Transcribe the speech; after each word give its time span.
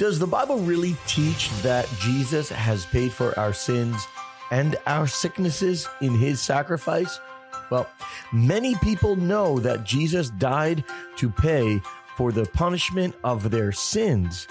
Does 0.00 0.18
the 0.18 0.26
Bible 0.26 0.56
really 0.56 0.96
teach 1.06 1.50
that 1.60 1.86
Jesus 2.00 2.48
has 2.48 2.86
paid 2.86 3.12
for 3.12 3.38
our 3.38 3.52
sins 3.52 4.02
and 4.50 4.74
our 4.86 5.06
sicknesses 5.06 5.86
in 6.00 6.14
his 6.14 6.40
sacrifice? 6.40 7.20
Well, 7.68 7.86
many 8.32 8.76
people 8.76 9.14
know 9.14 9.58
that 9.58 9.84
Jesus 9.84 10.30
died 10.30 10.84
to 11.16 11.28
pay 11.28 11.82
for 12.16 12.32
the 12.32 12.46
punishment 12.46 13.14
of 13.24 13.50
their 13.50 13.72
sins, 13.72 14.48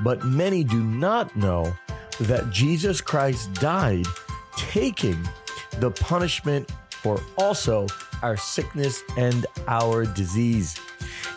but 0.00 0.22
many 0.26 0.62
do 0.64 0.84
not 0.84 1.34
know 1.34 1.74
that 2.20 2.50
Jesus 2.50 3.00
Christ 3.00 3.54
died 3.54 4.04
taking 4.54 5.26
the 5.78 5.92
punishment 5.92 6.70
for 6.90 7.22
also 7.38 7.86
our 8.22 8.36
sickness 8.36 9.02
and 9.16 9.46
our 9.66 10.04
disease. 10.04 10.78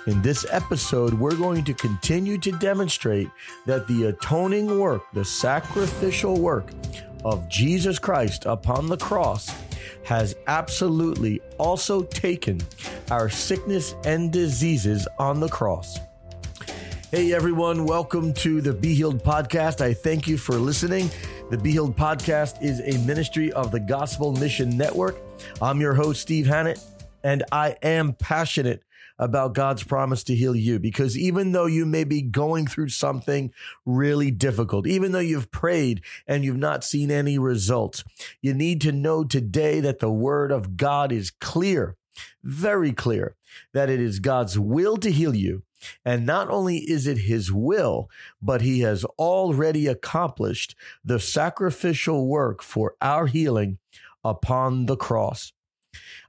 In 0.05 0.21
this 0.21 0.45
episode, 0.51 1.13
we're 1.13 1.37
going 1.37 1.63
to 1.63 1.73
continue 1.73 2.37
to 2.39 2.51
demonstrate 2.51 3.29
that 3.65 3.87
the 3.87 4.07
atoning 4.07 4.77
work, 4.77 5.03
the 5.13 5.23
sacrificial 5.23 6.41
work 6.41 6.71
of 7.23 7.47
Jesus 7.47 7.99
Christ 7.99 8.45
upon 8.45 8.87
the 8.87 8.97
cross, 8.97 9.49
has 10.03 10.35
absolutely 10.47 11.39
also 11.57 12.03
taken 12.03 12.59
our 13.11 13.29
sickness 13.29 13.95
and 14.03 14.29
diseases 14.29 15.07
on 15.19 15.39
the 15.39 15.47
cross. 15.47 15.99
Hey 17.09 17.31
everyone, 17.31 17.85
welcome 17.85 18.33
to 18.33 18.59
the 18.59 18.73
Be 18.73 18.93
Healed 18.95 19.23
podcast. 19.23 19.79
I 19.79 19.93
thank 19.93 20.27
you 20.27 20.37
for 20.37 20.55
listening. 20.55 21.09
The 21.49 21.57
Be 21.57 21.71
Healed 21.71 21.95
podcast 21.95 22.61
is 22.61 22.81
a 22.81 23.01
ministry 23.05 23.53
of 23.53 23.71
the 23.71 23.79
Gospel 23.79 24.33
Mission 24.33 24.75
Network. 24.75 25.15
I'm 25.61 25.79
your 25.79 25.93
host, 25.93 26.19
Steve 26.19 26.45
Hannett, 26.45 26.81
and 27.23 27.45
I 27.53 27.77
am 27.81 28.11
passionate 28.11 28.83
about 29.19 29.53
God's 29.53 29.83
promise 29.83 30.23
to 30.25 30.35
heal 30.35 30.55
you 30.55 30.79
because 30.79 31.17
even 31.17 31.51
though 31.51 31.65
you 31.65 31.85
may 31.85 32.03
be 32.03 32.21
going 32.21 32.67
through 32.67 32.89
something 32.89 33.53
really 33.85 34.31
difficult, 34.31 34.87
even 34.87 35.11
though 35.11 35.19
you've 35.19 35.51
prayed 35.51 36.01
and 36.27 36.43
you've 36.43 36.57
not 36.57 36.83
seen 36.83 37.11
any 37.11 37.37
results, 37.37 38.03
you 38.41 38.53
need 38.53 38.81
to 38.81 38.91
know 38.91 39.23
today 39.23 39.79
that 39.79 39.99
the 39.99 40.11
word 40.11 40.51
of 40.51 40.77
God 40.77 41.11
is 41.11 41.31
clear, 41.31 41.95
very 42.43 42.91
clear, 42.91 43.35
that 43.73 43.89
it 43.89 43.99
is 43.99 44.19
God's 44.19 44.57
will 44.57 44.97
to 44.97 45.11
heal 45.11 45.35
you. 45.35 45.63
And 46.05 46.25
not 46.25 46.49
only 46.49 46.77
is 46.77 47.07
it 47.07 47.19
his 47.19 47.51
will, 47.51 48.09
but 48.41 48.61
he 48.61 48.81
has 48.81 49.03
already 49.19 49.87
accomplished 49.87 50.75
the 51.03 51.19
sacrificial 51.19 52.27
work 52.27 52.61
for 52.63 52.95
our 53.01 53.27
healing 53.27 53.79
upon 54.23 54.85
the 54.85 54.95
cross. 54.95 55.51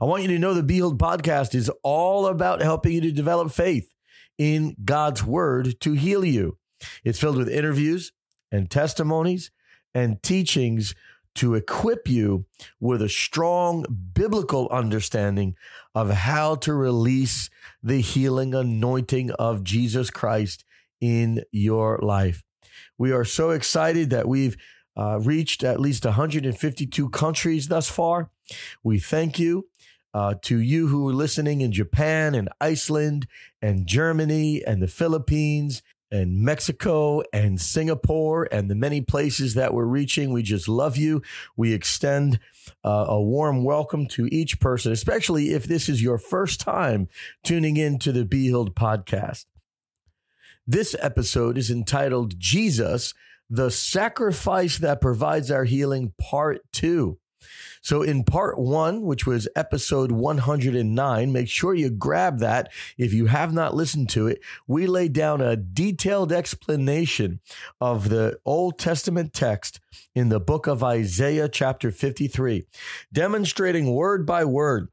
I 0.00 0.04
want 0.04 0.22
you 0.22 0.28
to 0.28 0.38
know 0.38 0.54
the 0.54 0.62
Be 0.62 0.74
Healed 0.74 0.98
podcast 0.98 1.54
is 1.54 1.70
all 1.82 2.26
about 2.26 2.62
helping 2.62 2.92
you 2.92 3.00
to 3.02 3.12
develop 3.12 3.52
faith 3.52 3.92
in 4.38 4.76
God's 4.84 5.24
word 5.24 5.80
to 5.80 5.92
heal 5.92 6.24
you. 6.24 6.58
It's 7.04 7.18
filled 7.20 7.36
with 7.36 7.48
interviews 7.48 8.12
and 8.50 8.70
testimonies 8.70 9.50
and 9.94 10.22
teachings 10.22 10.94
to 11.36 11.54
equip 11.54 12.08
you 12.08 12.44
with 12.80 13.02
a 13.02 13.08
strong 13.08 13.84
biblical 14.12 14.68
understanding 14.68 15.56
of 15.94 16.10
how 16.10 16.54
to 16.56 16.72
release 16.72 17.50
the 17.82 18.00
healing 18.00 18.54
anointing 18.54 19.30
of 19.32 19.64
Jesus 19.64 20.10
Christ 20.10 20.64
in 21.00 21.42
your 21.50 21.98
life. 22.02 22.44
We 22.98 23.12
are 23.12 23.24
so 23.24 23.50
excited 23.50 24.10
that 24.10 24.28
we've 24.28 24.56
uh, 24.96 25.18
reached 25.20 25.64
at 25.64 25.80
least 25.80 26.04
152 26.04 27.10
countries 27.10 27.68
thus 27.68 27.88
far. 27.88 28.30
We 28.82 28.98
thank 28.98 29.38
you. 29.38 29.68
Uh, 30.12 30.32
to 30.42 30.58
you 30.58 30.86
who 30.86 31.08
are 31.08 31.12
listening 31.12 31.60
in 31.60 31.72
Japan 31.72 32.36
and 32.36 32.48
Iceland 32.60 33.26
and 33.60 33.84
Germany 33.84 34.62
and 34.64 34.80
the 34.80 34.86
Philippines 34.86 35.82
and 36.14 36.38
Mexico 36.38 37.24
and 37.32 37.60
Singapore 37.60 38.46
and 38.52 38.70
the 38.70 38.76
many 38.76 39.00
places 39.00 39.54
that 39.54 39.74
we're 39.74 39.84
reaching. 39.84 40.32
We 40.32 40.44
just 40.44 40.68
love 40.68 40.96
you. 40.96 41.22
We 41.56 41.72
extend 41.72 42.38
uh, 42.84 43.06
a 43.08 43.20
warm 43.20 43.64
welcome 43.64 44.06
to 44.10 44.28
each 44.30 44.60
person, 44.60 44.92
especially 44.92 45.50
if 45.50 45.64
this 45.64 45.88
is 45.88 46.00
your 46.00 46.18
first 46.18 46.60
time 46.60 47.08
tuning 47.42 47.76
in 47.76 47.98
to 47.98 48.12
the 48.12 48.24
Be 48.24 48.44
Healed 48.44 48.76
podcast. 48.76 49.46
This 50.64 50.94
episode 51.00 51.58
is 51.58 51.68
entitled 51.68 52.38
Jesus, 52.38 53.12
the 53.50 53.72
Sacrifice 53.72 54.78
That 54.78 55.00
Provides 55.00 55.50
Our 55.50 55.64
Healing, 55.64 56.12
Part 56.16 56.60
Two. 56.72 57.18
So, 57.80 58.02
in 58.02 58.24
part 58.24 58.58
one, 58.58 59.02
which 59.02 59.26
was 59.26 59.48
episode 59.54 60.12
109, 60.12 61.32
make 61.32 61.48
sure 61.48 61.74
you 61.74 61.90
grab 61.90 62.38
that 62.40 62.72
if 62.96 63.12
you 63.12 63.26
have 63.26 63.52
not 63.52 63.74
listened 63.74 64.08
to 64.10 64.26
it. 64.26 64.40
We 64.66 64.86
lay 64.86 65.08
down 65.08 65.40
a 65.40 65.56
detailed 65.56 66.32
explanation 66.32 67.40
of 67.80 68.08
the 68.08 68.38
Old 68.44 68.78
Testament 68.78 69.32
text 69.32 69.80
in 70.14 70.28
the 70.28 70.40
book 70.40 70.66
of 70.66 70.82
Isaiah, 70.82 71.48
chapter 71.48 71.90
53, 71.90 72.66
demonstrating 73.12 73.94
word 73.94 74.26
by 74.26 74.44
word 74.44 74.88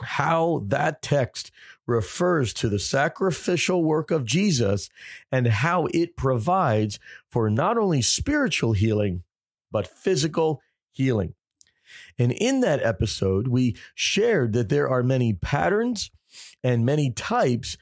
how 0.00 0.62
that 0.66 1.02
text 1.02 1.50
refers 1.86 2.54
to 2.54 2.68
the 2.68 2.78
sacrificial 2.78 3.84
work 3.84 4.10
of 4.10 4.24
Jesus 4.24 4.88
and 5.30 5.46
how 5.46 5.86
it 5.92 6.16
provides 6.16 6.98
for 7.30 7.50
not 7.50 7.76
only 7.76 8.02
spiritual 8.02 8.72
healing, 8.72 9.22
but 9.70 9.86
physical 9.86 10.60
healing. 10.92 11.34
And 12.18 12.32
in 12.32 12.60
that 12.60 12.82
episode, 12.82 13.48
we 13.48 13.76
shared 13.94 14.52
that 14.52 14.68
there 14.68 14.88
are 14.88 15.02
many 15.02 15.32
patterns 15.32 16.10
and 16.62 16.86
many 16.86 17.10
types 17.10 17.76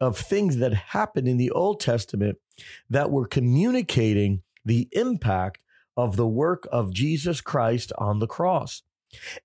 of 0.00 0.18
things 0.18 0.56
that 0.58 0.74
happen 0.74 1.26
in 1.26 1.36
the 1.36 1.50
Old 1.50 1.80
Testament 1.80 2.38
that 2.90 3.10
were 3.10 3.26
communicating 3.26 4.42
the 4.64 4.88
impact 4.92 5.62
of 5.96 6.16
the 6.16 6.26
work 6.26 6.66
of 6.72 6.92
Jesus 6.92 7.40
Christ 7.40 7.92
on 7.98 8.18
the 8.18 8.26
cross. 8.26 8.82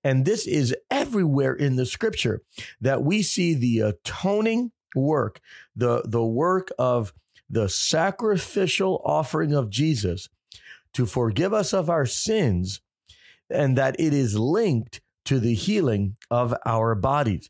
And 0.02 0.24
this 0.24 0.46
is 0.46 0.74
everywhere 0.90 1.54
in 1.54 1.76
the 1.76 1.86
scripture 1.86 2.42
that 2.80 3.02
we 3.02 3.22
see 3.22 3.54
the 3.54 3.80
atoning 3.80 4.72
work, 4.96 5.40
the, 5.76 6.02
the 6.04 6.24
work 6.24 6.70
of 6.78 7.12
the 7.48 7.68
sacrificial 7.68 9.00
offering 9.04 9.52
of 9.52 9.70
Jesus 9.70 10.28
to 10.92 11.06
forgive 11.06 11.52
us 11.52 11.72
of 11.72 11.88
our 11.88 12.06
sins 12.06 12.80
and 13.50 13.76
that 13.78 13.96
it 13.98 14.12
is 14.12 14.38
linked 14.38 15.00
to 15.26 15.38
the 15.38 15.54
healing 15.54 16.16
of 16.30 16.54
our 16.66 16.94
bodies. 16.94 17.48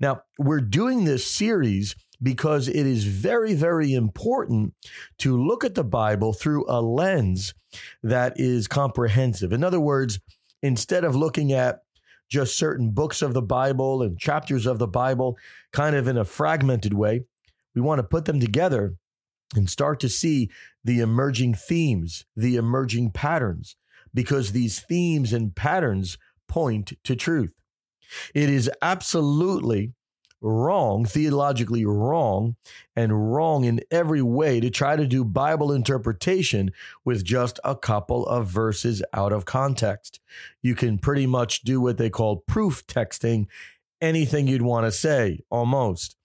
Now, 0.00 0.22
we're 0.38 0.60
doing 0.60 1.04
this 1.04 1.26
series 1.26 1.94
because 2.22 2.68
it 2.68 2.86
is 2.86 3.04
very, 3.04 3.54
very 3.54 3.94
important 3.94 4.74
to 5.18 5.36
look 5.36 5.64
at 5.64 5.74
the 5.74 5.84
Bible 5.84 6.32
through 6.32 6.64
a 6.68 6.80
lens 6.80 7.54
that 8.02 8.34
is 8.36 8.68
comprehensive. 8.68 9.52
In 9.52 9.64
other 9.64 9.80
words, 9.80 10.20
instead 10.62 11.04
of 11.04 11.16
looking 11.16 11.52
at 11.52 11.82
just 12.28 12.56
certain 12.56 12.90
books 12.90 13.22
of 13.22 13.34
the 13.34 13.42
Bible 13.42 14.02
and 14.02 14.18
chapters 14.18 14.66
of 14.66 14.78
the 14.78 14.86
Bible 14.86 15.36
kind 15.72 15.96
of 15.96 16.06
in 16.06 16.16
a 16.16 16.24
fragmented 16.24 16.94
way, 16.94 17.24
we 17.74 17.80
want 17.80 17.98
to 17.98 18.04
put 18.04 18.24
them 18.24 18.40
together 18.40 18.94
and 19.54 19.68
start 19.68 20.00
to 20.00 20.08
see 20.08 20.50
the 20.84 21.00
emerging 21.00 21.54
themes, 21.54 22.24
the 22.36 22.56
emerging 22.56 23.10
patterns, 23.10 23.76
because 24.14 24.52
these 24.52 24.80
themes 24.80 25.32
and 25.32 25.54
patterns 25.54 26.18
point 26.48 26.92
to 27.04 27.16
truth. 27.16 27.54
It 28.34 28.50
is 28.50 28.70
absolutely 28.82 29.94
wrong, 30.42 31.04
theologically 31.04 31.86
wrong, 31.86 32.56
and 32.96 33.32
wrong 33.32 33.64
in 33.64 33.80
every 33.90 34.20
way 34.20 34.60
to 34.60 34.68
try 34.68 34.96
to 34.96 35.06
do 35.06 35.24
Bible 35.24 35.72
interpretation 35.72 36.72
with 37.04 37.24
just 37.24 37.60
a 37.64 37.76
couple 37.76 38.26
of 38.26 38.48
verses 38.48 39.02
out 39.14 39.32
of 39.32 39.44
context. 39.44 40.20
You 40.60 40.74
can 40.74 40.98
pretty 40.98 41.26
much 41.26 41.62
do 41.62 41.80
what 41.80 41.96
they 41.96 42.10
call 42.10 42.38
proof 42.46 42.86
texting, 42.86 43.46
anything 44.00 44.48
you'd 44.48 44.62
want 44.62 44.84
to 44.84 44.92
say, 44.92 45.40
almost. 45.48 46.16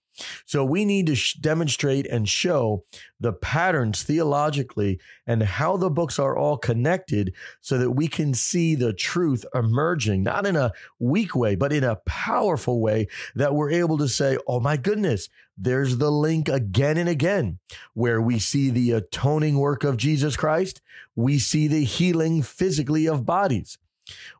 So 0.46 0.64
we 0.64 0.84
need 0.84 1.06
to 1.06 1.14
sh- 1.14 1.34
demonstrate 1.34 2.06
and 2.06 2.28
show 2.28 2.84
the 3.20 3.32
patterns 3.32 4.02
theologically 4.02 5.00
and 5.26 5.42
how 5.42 5.76
the 5.76 5.90
books 5.90 6.18
are 6.18 6.36
all 6.36 6.56
connected 6.56 7.34
so 7.60 7.78
that 7.78 7.92
we 7.92 8.08
can 8.08 8.34
see 8.34 8.74
the 8.74 8.92
truth 8.92 9.44
emerging, 9.54 10.22
not 10.22 10.46
in 10.46 10.56
a 10.56 10.72
weak 10.98 11.34
way, 11.34 11.54
but 11.54 11.72
in 11.72 11.84
a 11.84 11.96
powerful 12.06 12.80
way 12.80 13.08
that 13.34 13.54
we're 13.54 13.70
able 13.70 13.98
to 13.98 14.08
say, 14.08 14.38
oh 14.46 14.60
my 14.60 14.76
goodness, 14.76 15.28
there's 15.56 15.96
the 15.98 16.10
link 16.10 16.48
again 16.48 16.96
and 16.96 17.08
again 17.08 17.58
where 17.94 18.22
we 18.22 18.38
see 18.38 18.70
the 18.70 18.92
atoning 18.92 19.58
work 19.58 19.82
of 19.82 19.96
Jesus 19.96 20.36
Christ. 20.36 20.80
We 21.16 21.38
see 21.38 21.66
the 21.66 21.84
healing 21.84 22.42
physically 22.42 23.08
of 23.08 23.26
bodies. 23.26 23.78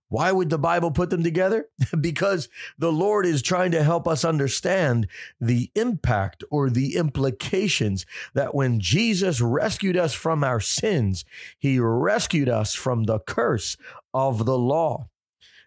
Why 0.09 0.33
would 0.33 0.49
the 0.49 0.59
Bible 0.59 0.91
put 0.91 1.11
them 1.11 1.23
together? 1.23 1.69
because 2.01 2.49
the 2.79 2.93
Lord 2.93 3.27
is 3.27 3.43
trying 3.43 3.73
to 3.73 3.83
help 3.83 4.09
us 4.09 4.25
understand 4.25 5.07
the 5.41 5.71
impact 5.75 6.43
or 6.51 6.71
the 6.71 6.97
implications 6.97 8.07
that 8.35 8.55
when 8.55 8.81
Jesus 8.81 9.41
rescued 9.41 9.97
us 9.97 10.15
from 10.15 10.43
our 10.43 10.61
sins, 10.61 11.25
he 11.59 11.79
rescued 11.79 12.49
us 12.49 12.75
from 12.75 13.05
the 13.05 13.19
curse 13.21 13.77
of 14.15 14.47
the 14.47 14.59
law. 14.59 15.09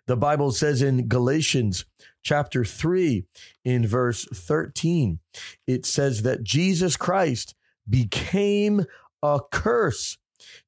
The 0.07 0.17
Bible 0.17 0.51
says 0.51 0.81
in 0.81 1.07
Galatians 1.07 1.85
chapter 2.23 2.65
3, 2.65 3.23
in 3.63 3.87
verse 3.87 4.25
13, 4.25 5.19
it 5.67 5.85
says 5.85 6.23
that 6.23 6.43
Jesus 6.43 6.97
Christ 6.97 7.55
became 7.87 8.85
a 9.21 9.39
curse. 9.51 10.17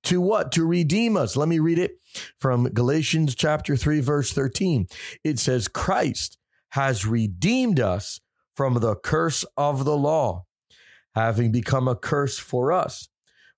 To 0.04 0.22
what? 0.22 0.52
To 0.54 0.66
redeem 0.66 1.18
us. 1.18 1.36
Let 1.36 1.48
me 1.48 1.60
read 1.60 1.80
it 1.80 2.00
from 2.40 2.66
Galatians 2.66 3.36
chapter 3.36 3.76
3, 3.76 4.00
verse 4.02 4.32
13. 4.32 4.88
It 5.24 5.40
says, 5.40 5.68
Christ 5.68 6.38
has 6.72 7.06
redeemed 7.06 7.80
us 7.80 8.20
from 8.56 8.76
the 8.76 8.96
curse 8.96 9.46
of 9.58 9.86
the 9.86 9.98
law, 9.98 10.46
having 11.16 11.52
become 11.52 11.88
a 11.88 11.96
curse 11.96 12.38
for 12.38 12.72
us. 12.72 13.10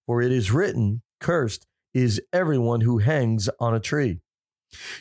For 0.06 0.21
it 0.21 0.31
is 0.31 0.51
written, 0.51 1.01
Cursed 1.19 1.65
is 1.94 2.21
everyone 2.31 2.81
who 2.81 3.00
hangs 3.00 3.50
on 3.59 3.73
a 3.73 3.79
tree. 3.79 4.19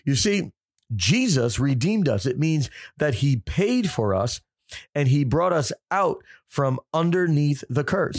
You 0.04 0.14
see, 0.14 0.52
Jesus 0.94 1.58
redeemed 1.58 2.08
us. 2.08 2.26
It 2.26 2.38
means 2.38 2.70
that 2.98 3.16
he 3.16 3.36
paid 3.36 3.90
for 3.90 4.14
us 4.14 4.40
and 4.94 5.08
he 5.08 5.24
brought 5.24 5.52
us 5.52 5.72
out 5.90 6.22
from 6.46 6.78
underneath 6.92 7.64
the 7.68 7.84
curse. 7.84 8.18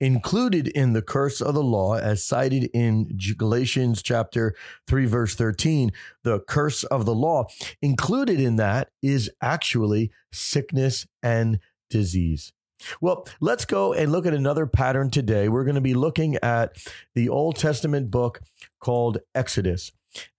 Included 0.00 0.68
in 0.68 0.92
the 0.92 1.02
curse 1.02 1.40
of 1.40 1.54
the 1.54 1.62
law, 1.62 1.96
as 1.96 2.22
cited 2.24 2.70
in 2.72 3.18
Galatians 3.36 4.00
chapter 4.00 4.54
3, 4.86 5.06
verse 5.06 5.34
13, 5.34 5.90
the 6.22 6.38
curse 6.40 6.84
of 6.84 7.04
the 7.04 7.14
law, 7.14 7.46
included 7.82 8.38
in 8.38 8.56
that 8.56 8.90
is 9.02 9.28
actually 9.42 10.12
sickness 10.32 11.06
and 11.20 11.58
disease. 11.90 12.52
Well, 13.00 13.26
let's 13.40 13.64
go 13.64 13.92
and 13.92 14.12
look 14.12 14.24
at 14.24 14.34
another 14.34 14.66
pattern 14.66 15.10
today. 15.10 15.48
We're 15.48 15.64
going 15.64 15.74
to 15.74 15.80
be 15.80 15.94
looking 15.94 16.36
at 16.36 16.76
the 17.14 17.28
Old 17.28 17.56
Testament 17.56 18.10
book 18.10 18.40
called 18.80 19.18
Exodus. 19.34 19.90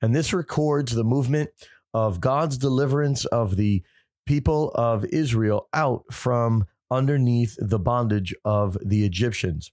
And 0.02 0.16
this 0.16 0.34
records 0.34 0.94
the 0.94 1.04
movement 1.04 1.50
of 1.94 2.22
God's 2.22 2.58
deliverance 2.58 3.26
of 3.26 3.58
the 3.58 3.84
people 4.26 4.72
of 4.76 5.06
Israel 5.06 5.68
out 5.74 6.04
from 6.12 6.66
underneath 6.92 7.56
the 7.60 7.80
bondage 7.80 8.34
of 8.44 8.78
the 8.84 9.06
Egyptians. 9.06 9.72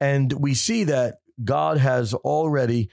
And 0.00 0.32
we 0.34 0.54
see 0.54 0.84
that 0.84 1.20
God 1.44 1.78
has 1.78 2.14
already 2.14 2.90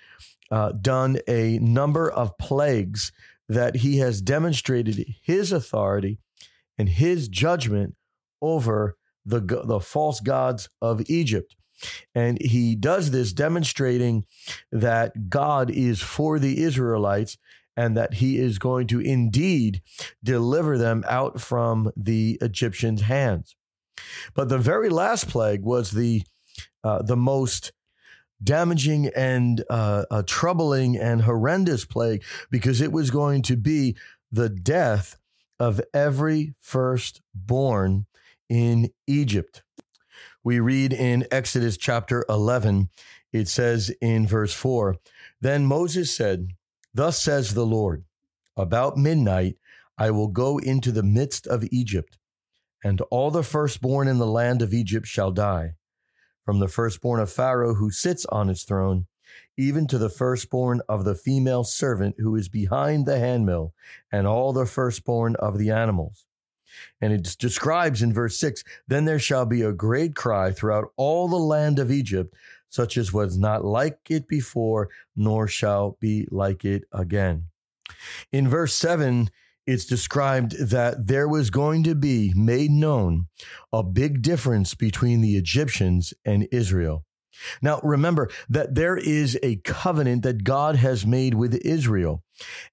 uh, 0.52 0.74
done 0.74 1.20
a 1.28 1.60
number 1.60 2.10
of 2.10 2.38
plagues 2.38 3.12
that 3.50 3.78
he 3.78 3.98
has 3.98 4.22
demonstrated 4.22 5.06
his 5.22 5.52
authority 5.52 6.20
and 6.78 6.90
his 6.90 7.28
judgment 7.28 7.96
over 8.42 8.98
the, 9.26 9.40
the 9.40 9.80
false 9.80 10.20
gods 10.20 10.70
of 10.82 11.02
Egypt. 11.10 11.56
And 12.16 12.42
he 12.42 12.76
does 12.76 13.12
this 13.12 13.34
demonstrating 13.34 14.26
that 14.72 15.30
God 15.30 15.70
is 15.70 16.02
for 16.02 16.40
the 16.40 16.62
Israelites 16.62 17.38
and 17.76 17.98
that 17.98 18.16
he 18.16 18.38
is 18.38 18.60
going 18.60 18.88
to 18.88 19.00
indeed 19.00 19.82
deliver 20.24 20.78
them 20.78 21.04
out 21.08 21.42
from 21.42 21.92
the 21.96 22.38
Egyptians' 22.42 23.02
hands. 23.02 23.56
But 24.34 24.50
the 24.50 24.58
very 24.58 24.90
last 24.90 25.30
plague 25.30 25.64
was 25.64 25.92
the 25.92 26.24
uh, 26.84 27.02
the 27.02 27.16
most 27.16 27.72
damaging 28.44 29.08
and 29.16 29.64
uh, 29.70 30.04
uh, 30.12 30.24
troubling 30.26 30.98
and 30.98 31.22
horrendous 31.22 31.86
plague 31.86 32.24
because 32.52 32.82
it 32.82 32.92
was 32.92 33.10
going 33.10 33.42
to 33.44 33.56
be 33.56 33.96
the 34.32 34.50
death 34.50 35.18
of 35.60 35.80
every 35.94 36.54
firstborn 36.60 38.06
in 38.50 38.92
Egypt. 39.08 39.64
We 40.44 40.60
read 40.60 40.92
in 40.92 41.26
Exodus 41.32 41.78
chapter 41.78 42.26
11, 42.28 42.90
it 43.32 43.48
says 43.48 43.94
in 44.02 44.28
verse 44.28 44.54
4 44.54 44.98
Then 45.40 45.66
Moses 45.66 46.14
said, 46.14 46.50
Thus 46.94 47.22
says 47.22 47.54
the 47.54 47.66
Lord, 47.66 48.04
about 48.56 48.98
midnight 48.98 49.58
I 49.98 50.12
will 50.12 50.28
go 50.28 50.60
into 50.60 50.92
the 50.92 51.04
midst 51.04 51.48
of 51.48 51.64
Egypt, 51.72 52.18
and 52.84 53.02
all 53.10 53.32
the 53.32 53.44
firstborn 53.44 54.08
in 54.08 54.20
the 54.20 54.28
land 54.28 54.62
of 54.62 54.74
Egypt 54.74 55.08
shall 55.08 55.32
die, 55.32 55.76
from 56.46 56.60
the 56.60 56.68
firstborn 56.68 57.20
of 57.20 57.32
Pharaoh 57.32 57.76
who 57.76 57.90
sits 57.90 58.26
on 58.28 58.48
his 58.48 58.64
throne, 58.64 59.08
even 59.58 59.88
to 59.88 59.98
the 59.98 60.10
firstborn 60.10 60.82
of 60.88 61.04
the 61.04 61.16
female 61.16 61.64
servant 61.64 62.16
who 62.20 62.36
is 62.36 62.50
behind 62.50 63.06
the 63.06 63.18
handmill, 63.18 63.74
and 64.12 64.28
all 64.28 64.54
the 64.54 64.66
firstborn 64.66 65.36
of 65.38 65.58
the 65.58 65.72
animals. 65.72 66.26
And 67.02 67.14
it 67.14 67.38
describes 67.40 68.02
in 68.02 68.14
verse 68.14 68.38
6 68.38 68.64
Then 68.88 69.06
there 69.06 69.20
shall 69.20 69.46
be 69.46 69.62
a 69.62 69.72
great 69.72 70.16
cry 70.16 70.52
throughout 70.52 70.92
all 70.96 71.28
the 71.28 71.38
land 71.38 71.80
of 71.80 71.92
Egypt, 71.92 72.34
such 72.74 72.98
as 72.98 73.14
was 73.14 73.38
not 73.38 73.64
like 73.64 74.00
it 74.10 74.28
before, 74.28 74.90
nor 75.16 75.48
shall 75.48 75.96
be 76.02 76.28
like 76.32 76.66
it 76.66 76.84
again. 76.92 77.44
In 78.32 78.50
verse 78.50 78.74
7, 78.74 79.30
it's 79.68 79.86
described 79.86 80.58
that 80.60 81.06
there 81.06 81.28
was 81.28 81.52
going 81.52 81.84
to 81.84 81.94
be 81.94 82.34
made 82.36 82.72
known 82.72 83.28
a 83.72 83.84
big 83.84 84.24
difference 84.24 84.74
between 84.74 85.22
the 85.22 85.38
Egyptians 85.38 86.16
and 86.26 86.48
Israel. 86.52 87.06
Now, 87.62 87.80
remember 87.84 88.32
that 88.50 88.74
there 88.74 88.98
is 88.98 89.38
a 89.44 89.58
covenant 89.58 90.24
that 90.24 90.44
God 90.44 90.76
has 90.76 91.06
made 91.06 91.36
with 91.36 91.54
Israel, 91.64 92.24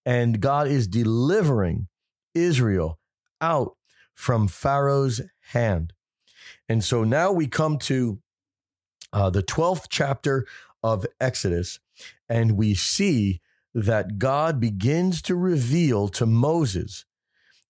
and 0.06 0.40
God 0.40 0.66
is 0.66 0.88
delivering 0.88 1.88
Israel 2.34 2.98
out 3.42 3.76
from 4.14 4.48
Pharaoh's 4.48 5.20
hand. 5.52 5.92
And 6.70 6.82
so 6.82 7.04
now 7.04 7.32
we 7.32 7.46
come 7.48 7.76
to 7.80 8.20
uh, 9.12 9.30
the 9.30 9.42
12th 9.42 9.86
chapter 9.88 10.46
of 10.82 11.06
Exodus, 11.20 11.78
and 12.28 12.52
we 12.52 12.74
see 12.74 13.40
that 13.74 14.18
God 14.18 14.60
begins 14.60 15.22
to 15.22 15.36
reveal 15.36 16.08
to 16.08 16.26
Moses 16.26 17.04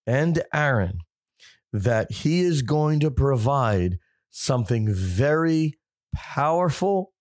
and 0.07 0.43
Aaron 0.53 0.99
that 1.73 2.11
he 2.11 2.41
is 2.41 2.61
going 2.61 2.99
to 2.99 3.11
provide 3.11 3.99
something 4.29 4.91
very 4.91 5.77
powerful 6.13 7.13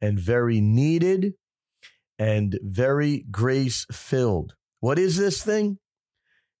and 0.00 0.18
very 0.18 0.60
needed 0.60 1.34
and 2.18 2.58
very 2.62 3.24
grace 3.30 3.86
filled. 3.92 4.54
What 4.80 4.98
is 4.98 5.16
this 5.16 5.42
thing? 5.42 5.78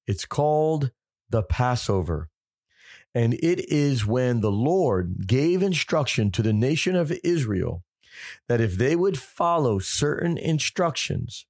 It's 0.06 0.24
called 0.24 0.90
the 1.28 1.42
Passover. 1.42 2.30
And 3.18 3.34
it 3.34 3.68
is 3.68 4.06
when 4.06 4.42
the 4.42 4.52
Lord 4.52 5.26
gave 5.26 5.60
instruction 5.60 6.30
to 6.30 6.40
the 6.40 6.52
nation 6.52 6.94
of 6.94 7.10
Israel 7.24 7.82
that 8.46 8.60
if 8.60 8.76
they 8.76 8.94
would 8.94 9.18
follow 9.18 9.80
certain 9.80 10.38
instructions, 10.38 11.44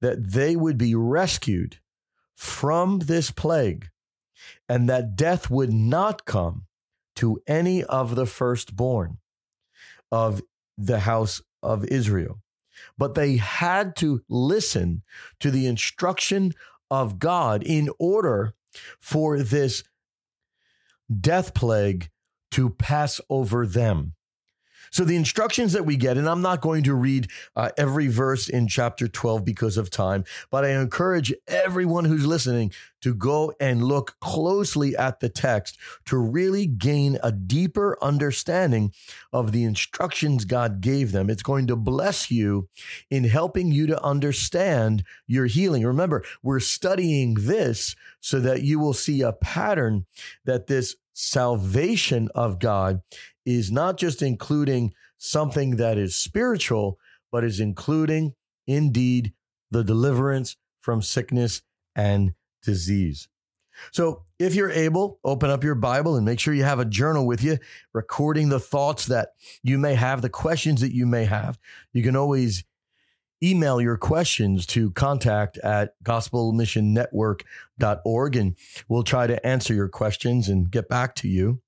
that 0.00 0.30
they 0.30 0.54
would 0.54 0.78
be 0.78 0.94
rescued 0.94 1.80
from 2.36 3.00
this 3.00 3.32
plague 3.32 3.88
and 4.68 4.88
that 4.88 5.16
death 5.16 5.50
would 5.50 5.72
not 5.72 6.26
come 6.26 6.66
to 7.16 7.42
any 7.48 7.82
of 7.82 8.14
the 8.14 8.26
firstborn 8.26 9.18
of 10.12 10.42
the 10.78 11.00
house 11.00 11.42
of 11.60 11.84
Israel. 11.86 12.40
But 12.96 13.16
they 13.16 13.38
had 13.38 13.96
to 13.96 14.22
listen 14.28 15.02
to 15.40 15.50
the 15.50 15.66
instruction 15.66 16.52
of 16.88 17.18
God 17.18 17.64
in 17.64 17.90
order 17.98 18.54
for 19.00 19.42
this 19.42 19.82
death 21.20 21.54
plague 21.54 22.08
to 22.52 22.70
pass 22.70 23.20
over 23.28 23.66
them. 23.66 24.14
So 24.94 25.02
the 25.02 25.16
instructions 25.16 25.72
that 25.72 25.84
we 25.84 25.96
get, 25.96 26.16
and 26.16 26.28
I'm 26.28 26.40
not 26.40 26.60
going 26.60 26.84
to 26.84 26.94
read 26.94 27.26
uh, 27.56 27.70
every 27.76 28.06
verse 28.06 28.48
in 28.48 28.68
chapter 28.68 29.08
12 29.08 29.44
because 29.44 29.76
of 29.76 29.90
time, 29.90 30.22
but 30.52 30.64
I 30.64 30.68
encourage 30.68 31.34
everyone 31.48 32.04
who's 32.04 32.24
listening 32.24 32.72
to 33.00 33.12
go 33.12 33.52
and 33.58 33.82
look 33.82 34.14
closely 34.20 34.96
at 34.96 35.18
the 35.18 35.28
text 35.28 35.78
to 36.04 36.16
really 36.16 36.68
gain 36.68 37.18
a 37.24 37.32
deeper 37.32 37.98
understanding 38.00 38.92
of 39.32 39.50
the 39.50 39.64
instructions 39.64 40.44
God 40.44 40.80
gave 40.80 41.10
them. 41.10 41.28
It's 41.28 41.42
going 41.42 41.66
to 41.66 41.76
bless 41.76 42.30
you 42.30 42.68
in 43.10 43.24
helping 43.24 43.72
you 43.72 43.88
to 43.88 44.00
understand 44.00 45.02
your 45.26 45.46
healing. 45.46 45.84
Remember, 45.84 46.22
we're 46.40 46.60
studying 46.60 47.34
this 47.34 47.96
so 48.20 48.38
that 48.38 48.62
you 48.62 48.78
will 48.78 48.94
see 48.94 49.22
a 49.22 49.32
pattern 49.32 50.06
that 50.44 50.68
this 50.68 50.94
salvation 51.14 52.28
of 52.34 52.58
God 52.58 53.00
is 53.46 53.72
not 53.72 53.96
just 53.96 54.20
including 54.20 54.92
something 55.16 55.76
that 55.76 55.96
is 55.96 56.14
spiritual, 56.14 56.98
but 57.32 57.44
is 57.44 57.60
including 57.60 58.34
indeed 58.66 59.32
the 59.70 59.84
deliverance 59.84 60.56
from 60.80 61.00
sickness 61.00 61.62
and 61.96 62.34
disease. 62.62 63.28
So, 63.92 64.22
if 64.38 64.54
you're 64.54 64.70
able, 64.70 65.18
open 65.24 65.50
up 65.50 65.64
your 65.64 65.74
Bible 65.74 66.16
and 66.16 66.24
make 66.24 66.38
sure 66.38 66.54
you 66.54 66.64
have 66.64 66.78
a 66.78 66.84
journal 66.84 67.26
with 67.26 67.42
you, 67.42 67.58
recording 67.92 68.48
the 68.48 68.60
thoughts 68.60 69.06
that 69.06 69.30
you 69.62 69.78
may 69.78 69.94
have, 69.94 70.22
the 70.22 70.28
questions 70.28 70.80
that 70.80 70.94
you 70.94 71.06
may 71.06 71.24
have. 71.24 71.58
You 71.92 72.02
can 72.02 72.14
always 72.14 72.64
email 73.44 73.80
your 73.80 73.96
questions 73.96 74.66
to 74.66 74.90
contact 74.92 75.58
at 75.58 75.94
gospelmissionnetwork.org 76.04 78.36
and 78.36 78.56
we'll 78.88 79.02
try 79.02 79.26
to 79.26 79.44
answer 79.46 79.74
your 79.74 79.88
questions 79.88 80.48
and 80.48 80.70
get 80.70 80.88
back 80.88 81.16
to 81.16 81.28
you. 81.28 81.60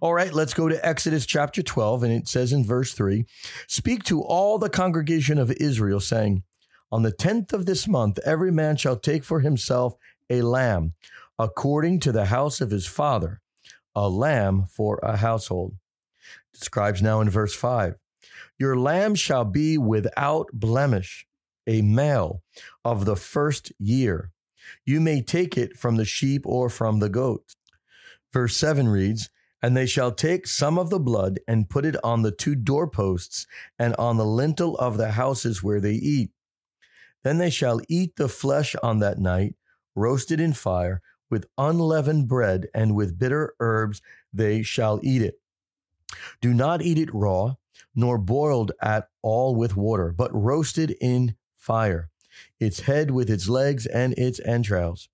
All 0.00 0.14
right, 0.14 0.32
let's 0.32 0.54
go 0.54 0.68
to 0.68 0.86
Exodus 0.86 1.26
chapter 1.26 1.62
12, 1.62 2.02
and 2.02 2.12
it 2.12 2.26
says 2.26 2.54
in 2.54 2.64
verse 2.64 2.94
3 2.94 3.26
Speak 3.66 4.02
to 4.04 4.22
all 4.22 4.56
the 4.58 4.70
congregation 4.70 5.36
of 5.38 5.52
Israel, 5.52 6.00
saying, 6.00 6.42
On 6.90 7.02
the 7.02 7.12
tenth 7.12 7.52
of 7.52 7.66
this 7.66 7.86
month, 7.86 8.18
every 8.24 8.50
man 8.50 8.76
shall 8.76 8.96
take 8.96 9.24
for 9.24 9.40
himself 9.40 9.94
a 10.30 10.40
lamb, 10.42 10.94
according 11.38 12.00
to 12.00 12.12
the 12.12 12.24
house 12.26 12.60
of 12.62 12.70
his 12.70 12.86
father, 12.86 13.40
a 13.94 14.08
lamb 14.08 14.66
for 14.70 14.98
a 15.02 15.18
household. 15.18 15.74
describes 16.52 17.02
now 17.02 17.20
in 17.20 17.28
verse 17.28 17.54
5 17.54 17.96
Your 18.58 18.76
lamb 18.76 19.14
shall 19.14 19.44
be 19.44 19.78
without 19.78 20.48
blemish, 20.52 21.26
a 21.66 21.82
male 21.82 22.42
of 22.84 23.04
the 23.04 23.16
first 23.16 23.72
year. 23.78 24.32
You 24.84 25.00
may 25.00 25.22
take 25.22 25.56
it 25.56 25.76
from 25.76 25.96
the 25.96 26.04
sheep 26.04 26.42
or 26.44 26.68
from 26.68 26.98
the 26.98 27.08
goats. 27.08 27.56
Verse 28.32 28.56
7 28.56 28.88
reads, 28.88 29.30
And 29.62 29.76
they 29.76 29.86
shall 29.86 30.12
take 30.12 30.46
some 30.46 30.78
of 30.78 30.90
the 30.90 30.98
blood 30.98 31.40
and 31.46 31.70
put 31.70 31.84
it 31.84 31.96
on 32.02 32.22
the 32.22 32.32
two 32.32 32.54
doorposts 32.54 33.46
and 33.78 33.94
on 33.96 34.16
the 34.16 34.26
lintel 34.26 34.76
of 34.78 34.96
the 34.96 35.12
houses 35.12 35.62
where 35.62 35.80
they 35.80 35.94
eat. 35.94 36.30
Then 37.24 37.38
they 37.38 37.50
shall 37.50 37.80
eat 37.88 38.16
the 38.16 38.28
flesh 38.28 38.74
on 38.82 38.98
that 39.00 39.18
night, 39.18 39.54
roasted 39.94 40.40
in 40.40 40.52
fire, 40.52 41.00
with 41.30 41.46
unleavened 41.58 42.28
bread, 42.28 42.68
and 42.74 42.94
with 42.94 43.18
bitter 43.18 43.54
herbs 43.60 44.00
they 44.32 44.62
shall 44.62 44.98
eat 45.02 45.22
it. 45.22 45.40
Do 46.40 46.54
not 46.54 46.82
eat 46.82 46.98
it 46.98 47.12
raw, 47.12 47.56
nor 47.94 48.18
boiled 48.18 48.72
at 48.80 49.08
all 49.22 49.54
with 49.54 49.76
water, 49.76 50.12
but 50.16 50.30
roasted 50.32 50.96
in 51.00 51.36
fire, 51.56 52.10
its 52.60 52.80
head 52.80 53.10
with 53.10 53.30
its 53.30 53.48
legs 53.48 53.86
and 53.86 54.14
its 54.14 54.40
entrails. 54.40 55.08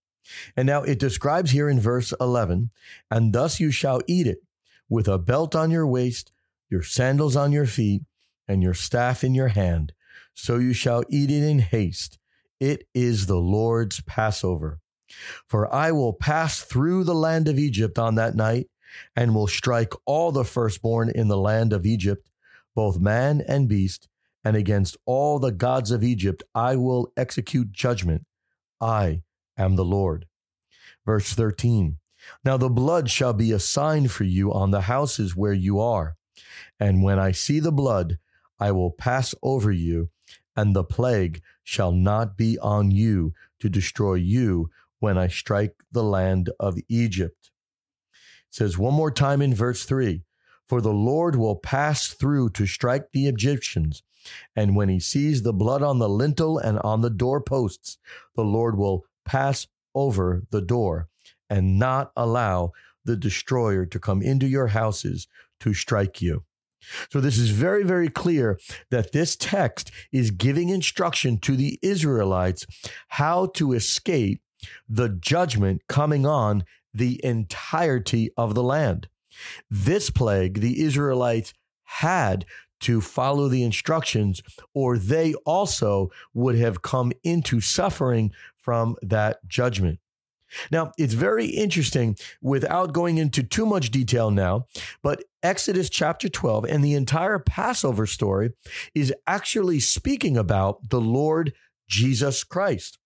And 0.56 0.66
now 0.66 0.82
it 0.82 0.98
describes 0.98 1.50
here 1.50 1.68
in 1.68 1.80
verse 1.80 2.12
11, 2.20 2.70
and 3.10 3.32
thus 3.32 3.60
you 3.60 3.70
shall 3.70 4.00
eat 4.06 4.26
it 4.26 4.42
with 4.88 5.08
a 5.08 5.18
belt 5.18 5.54
on 5.54 5.70
your 5.70 5.86
waist, 5.86 6.32
your 6.70 6.82
sandals 6.82 7.36
on 7.36 7.52
your 7.52 7.66
feet, 7.66 8.02
and 8.48 8.62
your 8.62 8.74
staff 8.74 9.24
in 9.24 9.34
your 9.34 9.48
hand. 9.48 9.92
So 10.34 10.58
you 10.58 10.72
shall 10.72 11.04
eat 11.08 11.30
it 11.30 11.42
in 11.42 11.58
haste. 11.60 12.18
It 12.60 12.86
is 12.94 13.26
the 13.26 13.38
Lord's 13.38 14.00
Passover. 14.02 14.80
For 15.46 15.72
I 15.72 15.92
will 15.92 16.12
pass 16.12 16.60
through 16.60 17.04
the 17.04 17.14
land 17.14 17.48
of 17.48 17.58
Egypt 17.58 17.98
on 17.98 18.14
that 18.16 18.34
night, 18.34 18.68
and 19.16 19.34
will 19.34 19.46
strike 19.46 19.92
all 20.06 20.32
the 20.32 20.44
firstborn 20.44 21.10
in 21.10 21.28
the 21.28 21.36
land 21.36 21.72
of 21.72 21.84
Egypt, 21.84 22.30
both 22.74 22.98
man 22.98 23.42
and 23.46 23.68
beast, 23.68 24.08
and 24.44 24.56
against 24.56 24.96
all 25.06 25.38
the 25.38 25.52
gods 25.52 25.90
of 25.90 26.04
Egypt 26.04 26.42
I 26.54 26.76
will 26.76 27.12
execute 27.16 27.72
judgment. 27.72 28.26
I 28.80 29.22
am 29.56 29.76
the 29.76 29.84
Lord. 29.84 30.26
Verse 31.06 31.32
13 31.32 31.98
Now 32.44 32.56
the 32.56 32.68
blood 32.68 33.10
shall 33.10 33.32
be 33.32 33.52
a 33.52 33.58
sign 33.58 34.08
for 34.08 34.24
you 34.24 34.52
on 34.52 34.70
the 34.70 34.82
houses 34.82 35.36
where 35.36 35.52
you 35.52 35.80
are. 35.80 36.16
And 36.80 37.02
when 37.02 37.18
I 37.18 37.32
see 37.32 37.60
the 37.60 37.72
blood, 37.72 38.18
I 38.58 38.72
will 38.72 38.90
pass 38.90 39.34
over 39.42 39.72
you, 39.72 40.10
and 40.56 40.74
the 40.74 40.84
plague 40.84 41.42
shall 41.62 41.92
not 41.92 42.36
be 42.36 42.58
on 42.58 42.90
you 42.90 43.32
to 43.60 43.68
destroy 43.68 44.14
you 44.14 44.70
when 45.00 45.18
I 45.18 45.28
strike 45.28 45.74
the 45.90 46.02
land 46.02 46.50
of 46.60 46.78
Egypt. 46.88 47.50
It 48.48 48.54
says 48.54 48.78
one 48.78 48.94
more 48.94 49.10
time 49.10 49.42
in 49.42 49.54
verse 49.54 49.84
3 49.84 50.22
For 50.66 50.80
the 50.80 50.92
Lord 50.92 51.36
will 51.36 51.56
pass 51.56 52.08
through 52.08 52.50
to 52.50 52.66
strike 52.66 53.12
the 53.12 53.26
Egyptians. 53.26 54.02
And 54.56 54.74
when 54.74 54.88
he 54.88 55.00
sees 55.00 55.42
the 55.42 55.52
blood 55.52 55.82
on 55.82 55.98
the 55.98 56.08
lintel 56.08 56.58
and 56.58 56.78
on 56.78 57.02
the 57.02 57.10
doorposts, 57.10 57.98
the 58.34 58.44
Lord 58.44 58.78
will 58.78 59.04
pass 59.24 59.66
over 59.94 60.42
the 60.50 60.62
door 60.62 61.08
and 61.50 61.78
not 61.78 62.12
allow 62.16 62.72
the 63.04 63.16
destroyer 63.16 63.84
to 63.86 64.00
come 64.00 64.22
into 64.22 64.46
your 64.46 64.68
houses 64.68 65.28
to 65.60 65.74
strike 65.74 66.22
you. 66.22 66.44
So, 67.10 67.20
this 67.20 67.38
is 67.38 67.50
very, 67.50 67.82
very 67.82 68.10
clear 68.10 68.58
that 68.90 69.12
this 69.12 69.36
text 69.36 69.90
is 70.12 70.30
giving 70.30 70.68
instruction 70.68 71.38
to 71.38 71.56
the 71.56 71.78
Israelites 71.80 72.66
how 73.08 73.46
to 73.54 73.72
escape 73.72 74.42
the 74.88 75.08
judgment 75.08 75.82
coming 75.88 76.26
on 76.26 76.64
the 76.92 77.20
entirety 77.24 78.30
of 78.36 78.54
the 78.54 78.62
land. 78.62 79.08
This 79.70 80.10
plague, 80.10 80.60
the 80.60 80.82
Israelites 80.82 81.52
had 81.84 82.44
to 82.80 83.00
follow 83.00 83.48
the 83.48 83.62
instructions, 83.62 84.42
or 84.74 84.98
they 84.98 85.34
also 85.46 86.10
would 86.34 86.56
have 86.56 86.82
come 86.82 87.12
into 87.22 87.60
suffering 87.60 88.32
from 88.56 88.96
that 89.02 89.46
judgment. 89.48 89.98
Now, 90.70 90.92
it's 90.98 91.14
very 91.14 91.46
interesting 91.46 92.16
without 92.40 92.92
going 92.92 93.18
into 93.18 93.42
too 93.42 93.66
much 93.66 93.90
detail 93.90 94.30
now, 94.30 94.66
but 95.02 95.24
Exodus 95.42 95.90
chapter 95.90 96.28
12 96.28 96.64
and 96.66 96.84
the 96.84 96.94
entire 96.94 97.38
Passover 97.38 98.06
story 98.06 98.52
is 98.94 99.12
actually 99.26 99.80
speaking 99.80 100.36
about 100.36 100.90
the 100.90 101.00
Lord 101.00 101.54
Jesus 101.88 102.44
Christ. 102.44 102.98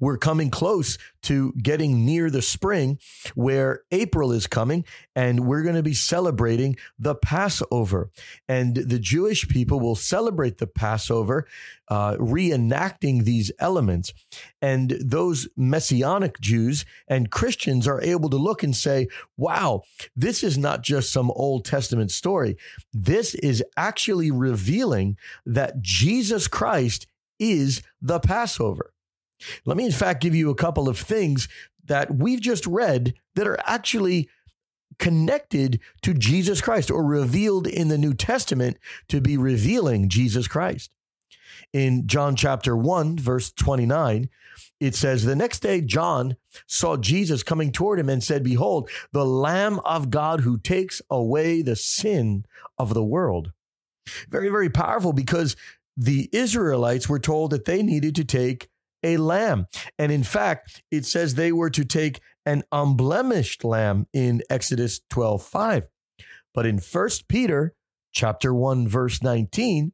We're 0.00 0.18
coming 0.18 0.50
close 0.50 0.98
to 1.24 1.52
getting 1.52 2.04
near 2.04 2.30
the 2.30 2.42
spring 2.42 2.98
where 3.34 3.82
April 3.90 4.30
is 4.30 4.46
coming, 4.46 4.84
and 5.16 5.46
we're 5.46 5.62
going 5.62 5.74
to 5.74 5.82
be 5.82 5.94
celebrating 5.94 6.76
the 6.98 7.14
Passover. 7.14 8.10
And 8.48 8.76
the 8.76 8.98
Jewish 8.98 9.48
people 9.48 9.80
will 9.80 9.96
celebrate 9.96 10.58
the 10.58 10.66
Passover, 10.66 11.46
uh, 11.88 12.14
reenacting 12.16 13.24
these 13.24 13.50
elements. 13.58 14.12
And 14.60 14.96
those 15.00 15.48
Messianic 15.56 16.40
Jews 16.40 16.84
and 17.08 17.30
Christians 17.30 17.88
are 17.88 18.02
able 18.02 18.30
to 18.30 18.36
look 18.36 18.62
and 18.62 18.76
say, 18.76 19.08
wow, 19.36 19.82
this 20.14 20.42
is 20.42 20.58
not 20.58 20.82
just 20.82 21.12
some 21.12 21.30
Old 21.30 21.64
Testament 21.64 22.10
story. 22.10 22.56
This 22.92 23.34
is 23.34 23.62
actually 23.76 24.30
revealing 24.30 25.16
that 25.46 25.80
Jesus 25.80 26.48
Christ 26.48 27.06
is 27.38 27.82
the 28.00 28.20
Passover. 28.20 28.93
Let 29.64 29.76
me, 29.76 29.86
in 29.86 29.92
fact, 29.92 30.22
give 30.22 30.34
you 30.34 30.50
a 30.50 30.54
couple 30.54 30.88
of 30.88 30.98
things 30.98 31.48
that 31.86 32.14
we've 32.14 32.40
just 32.40 32.66
read 32.66 33.14
that 33.34 33.46
are 33.46 33.58
actually 33.64 34.28
connected 34.98 35.80
to 36.02 36.14
Jesus 36.14 36.60
Christ 36.60 36.90
or 36.90 37.04
revealed 37.04 37.66
in 37.66 37.88
the 37.88 37.98
New 37.98 38.14
Testament 38.14 38.78
to 39.08 39.20
be 39.20 39.36
revealing 39.36 40.08
Jesus 40.08 40.48
Christ. 40.48 40.94
In 41.72 42.06
John 42.06 42.36
chapter 42.36 42.76
1, 42.76 43.18
verse 43.18 43.50
29, 43.52 44.28
it 44.80 44.94
says, 44.94 45.24
The 45.24 45.36
next 45.36 45.60
day, 45.60 45.80
John 45.80 46.36
saw 46.66 46.96
Jesus 46.96 47.42
coming 47.42 47.72
toward 47.72 47.98
him 47.98 48.08
and 48.08 48.22
said, 48.22 48.44
Behold, 48.44 48.88
the 49.12 49.24
Lamb 49.24 49.80
of 49.80 50.10
God 50.10 50.40
who 50.40 50.58
takes 50.58 51.02
away 51.10 51.62
the 51.62 51.76
sin 51.76 52.44
of 52.78 52.94
the 52.94 53.04
world. 53.04 53.52
Very, 54.28 54.48
very 54.48 54.68
powerful 54.68 55.12
because 55.12 55.56
the 55.96 56.28
Israelites 56.32 57.08
were 57.08 57.18
told 57.18 57.50
that 57.50 57.64
they 57.64 57.82
needed 57.82 58.14
to 58.16 58.24
take 58.24 58.68
a 59.04 59.18
lamb. 59.18 59.66
And 59.98 60.10
in 60.10 60.24
fact, 60.24 60.82
it 60.90 61.06
says 61.06 61.34
they 61.34 61.52
were 61.52 61.70
to 61.70 61.84
take 61.84 62.20
an 62.44 62.64
unblemished 62.72 63.62
lamb 63.62 64.06
in 64.12 64.42
Exodus 64.50 65.00
12 65.10 65.44
5. 65.44 65.84
But 66.52 66.66
in 66.66 66.78
1 66.78 67.08
Peter 67.28 67.74
chapter 68.12 68.54
1, 68.54 68.88
verse 68.88 69.22
19, 69.22 69.92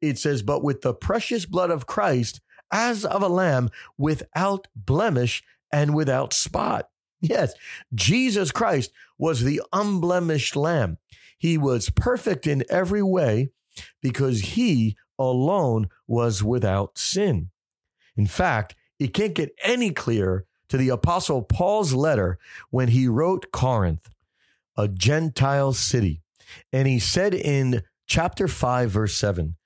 it 0.00 0.18
says, 0.18 0.42
But 0.42 0.62
with 0.62 0.82
the 0.82 0.94
precious 0.94 1.46
blood 1.46 1.70
of 1.70 1.86
Christ, 1.86 2.40
as 2.70 3.04
of 3.04 3.22
a 3.22 3.28
lamb, 3.28 3.70
without 3.98 4.68
blemish 4.74 5.42
and 5.72 5.94
without 5.94 6.32
spot. 6.32 6.88
Yes, 7.24 7.54
Jesus 7.94 8.50
Christ 8.50 8.90
was 9.16 9.44
the 9.44 9.62
unblemished 9.72 10.56
lamb. 10.56 10.98
He 11.38 11.56
was 11.56 11.88
perfect 11.88 12.48
in 12.48 12.64
every 12.68 13.00
way 13.00 13.50
because 14.00 14.40
he 14.40 14.96
alone 15.20 15.88
was 16.08 16.42
without 16.42 16.98
sin. 16.98 17.50
In 18.16 18.26
fact, 18.26 18.74
it 18.98 19.14
can't 19.14 19.34
get 19.34 19.54
any 19.64 19.90
clearer 19.90 20.46
to 20.68 20.76
the 20.76 20.88
Apostle 20.88 21.42
Paul's 21.42 21.92
letter 21.92 22.38
when 22.70 22.88
he 22.88 23.08
wrote 23.08 23.52
Corinth, 23.52 24.08
a 24.76 24.88
Gentile 24.88 25.72
city. 25.72 26.22
And 26.72 26.86
he 26.88 26.98
said 26.98 27.34
in 27.34 27.82
chapter 28.06 28.48
5, 28.48 28.90
verse 28.90 29.14
7, 29.16 29.56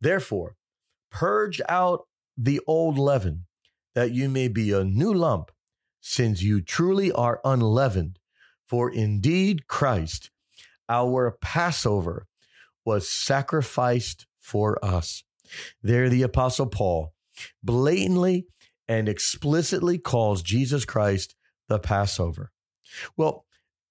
Therefore, 0.00 0.56
purge 1.10 1.60
out 1.68 2.06
the 2.36 2.60
old 2.66 2.98
leaven, 2.98 3.46
that 3.94 4.12
you 4.12 4.28
may 4.28 4.48
be 4.48 4.72
a 4.72 4.84
new 4.84 5.12
lump, 5.12 5.50
since 6.00 6.42
you 6.42 6.60
truly 6.60 7.12
are 7.12 7.40
unleavened. 7.44 8.18
For 8.66 8.90
indeed 8.90 9.68
Christ, 9.68 10.30
our 10.88 11.36
Passover, 11.40 12.26
was 12.84 13.08
sacrificed 13.08 14.26
for 14.40 14.82
us. 14.84 15.24
There, 15.82 16.08
the 16.08 16.22
Apostle 16.22 16.66
Paul 16.66 17.11
blatantly 17.62 18.46
and 18.88 19.08
explicitly 19.08 19.98
calls 19.98 20.42
Jesus 20.42 20.84
Christ 20.84 21.34
the 21.68 21.78
Passover. 21.78 22.50
Well, 23.16 23.46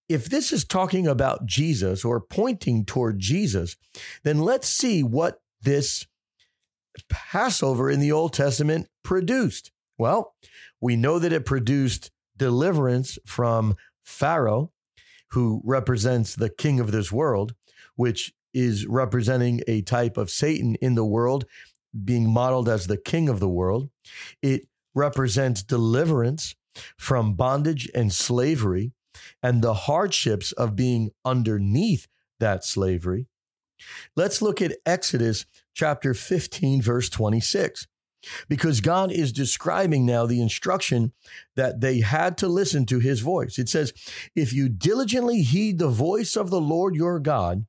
if 0.09 0.25
this 0.25 0.51
is 0.51 0.65
talking 0.65 1.07
about 1.07 1.45
Jesus 1.45 2.03
or 2.03 2.19
pointing 2.19 2.85
toward 2.85 3.19
Jesus, 3.19 3.77
then 4.23 4.39
let's 4.39 4.67
see 4.67 5.03
what 5.03 5.41
this 5.61 6.05
Passover 7.09 7.89
in 7.89 7.99
the 7.99 8.11
Old 8.11 8.33
Testament 8.33 8.87
produced. 9.03 9.71
Well, 9.97 10.35
we 10.81 10.95
know 10.95 11.19
that 11.19 11.31
it 11.31 11.45
produced 11.45 12.11
deliverance 12.37 13.17
from 13.25 13.75
Pharaoh, 14.03 14.71
who 15.29 15.61
represents 15.63 16.35
the 16.35 16.49
king 16.49 16.79
of 16.79 16.91
this 16.91 17.11
world, 17.11 17.55
which 17.95 18.33
is 18.53 18.85
representing 18.85 19.61
a 19.67 19.81
type 19.81 20.17
of 20.17 20.29
Satan 20.29 20.75
in 20.81 20.95
the 20.95 21.05
world 21.05 21.45
being 22.03 22.29
modeled 22.29 22.69
as 22.69 22.87
the 22.87 22.97
king 22.97 23.29
of 23.29 23.39
the 23.39 23.49
world. 23.49 23.89
It 24.41 24.67
represents 24.93 25.63
deliverance 25.63 26.55
from 26.97 27.33
bondage 27.33 27.89
and 27.93 28.11
slavery 28.11 28.93
and 29.43 29.61
the 29.61 29.73
hardships 29.73 30.51
of 30.53 30.75
being 30.75 31.11
underneath 31.25 32.07
that 32.39 32.63
slavery. 32.63 33.27
Let's 34.15 34.41
look 34.41 34.61
at 34.61 34.77
Exodus 34.85 35.45
chapter 35.73 36.13
15, 36.13 36.81
verse 36.81 37.09
26, 37.09 37.87
because 38.47 38.81
God 38.81 39.11
is 39.11 39.31
describing 39.31 40.05
now 40.05 40.25
the 40.25 40.41
instruction 40.41 41.13
that 41.55 41.81
they 41.81 42.01
had 42.01 42.37
to 42.39 42.47
listen 42.47 42.85
to 42.87 42.99
his 42.99 43.21
voice. 43.21 43.57
It 43.57 43.69
says, 43.69 43.93
If 44.35 44.53
you 44.53 44.69
diligently 44.69 45.41
heed 45.41 45.79
the 45.79 45.89
voice 45.89 46.35
of 46.35 46.49
the 46.49 46.61
Lord 46.61 46.95
your 46.95 47.19
God 47.19 47.65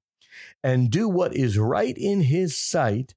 and 0.63 0.91
do 0.91 1.09
what 1.09 1.35
is 1.35 1.59
right 1.59 1.97
in 1.97 2.23
his 2.23 2.57
sight, 2.57 3.15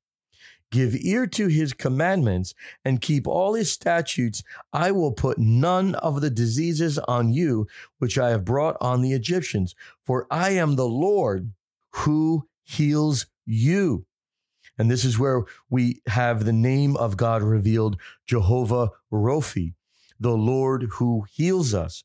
give 0.75 0.93
ear 1.05 1.25
to 1.25 1.47
his 1.47 1.71
commandments, 1.71 2.53
and 2.83 2.99
keep 2.99 3.25
all 3.27 3.53
his 3.53 3.71
statutes, 3.71 4.43
I 4.73 4.91
will 4.91 5.13
put 5.13 5.37
none 5.37 5.95
of 5.95 6.19
the 6.19 6.29
diseases 6.29 6.99
on 6.99 7.31
you 7.31 7.65
which 7.99 8.17
I 8.17 8.31
have 8.31 8.43
brought 8.43 8.75
on 8.81 9.01
the 9.01 9.13
Egyptians, 9.13 9.73
for 10.05 10.27
I 10.29 10.49
am 10.51 10.75
the 10.75 10.87
Lord 10.87 11.53
who 11.91 12.45
heals 12.65 13.25
you. 13.45 14.05
And 14.77 14.91
this 14.91 15.05
is 15.05 15.17
where 15.17 15.45
we 15.69 16.01
have 16.07 16.43
the 16.43 16.51
name 16.51 16.97
of 16.97 17.15
God 17.15 17.41
revealed 17.41 17.97
Jehovah 18.27 18.89
Rophi, 19.13 19.75
the 20.19 20.35
Lord 20.35 20.89
who 20.95 21.25
heals 21.31 21.73
us. 21.73 22.03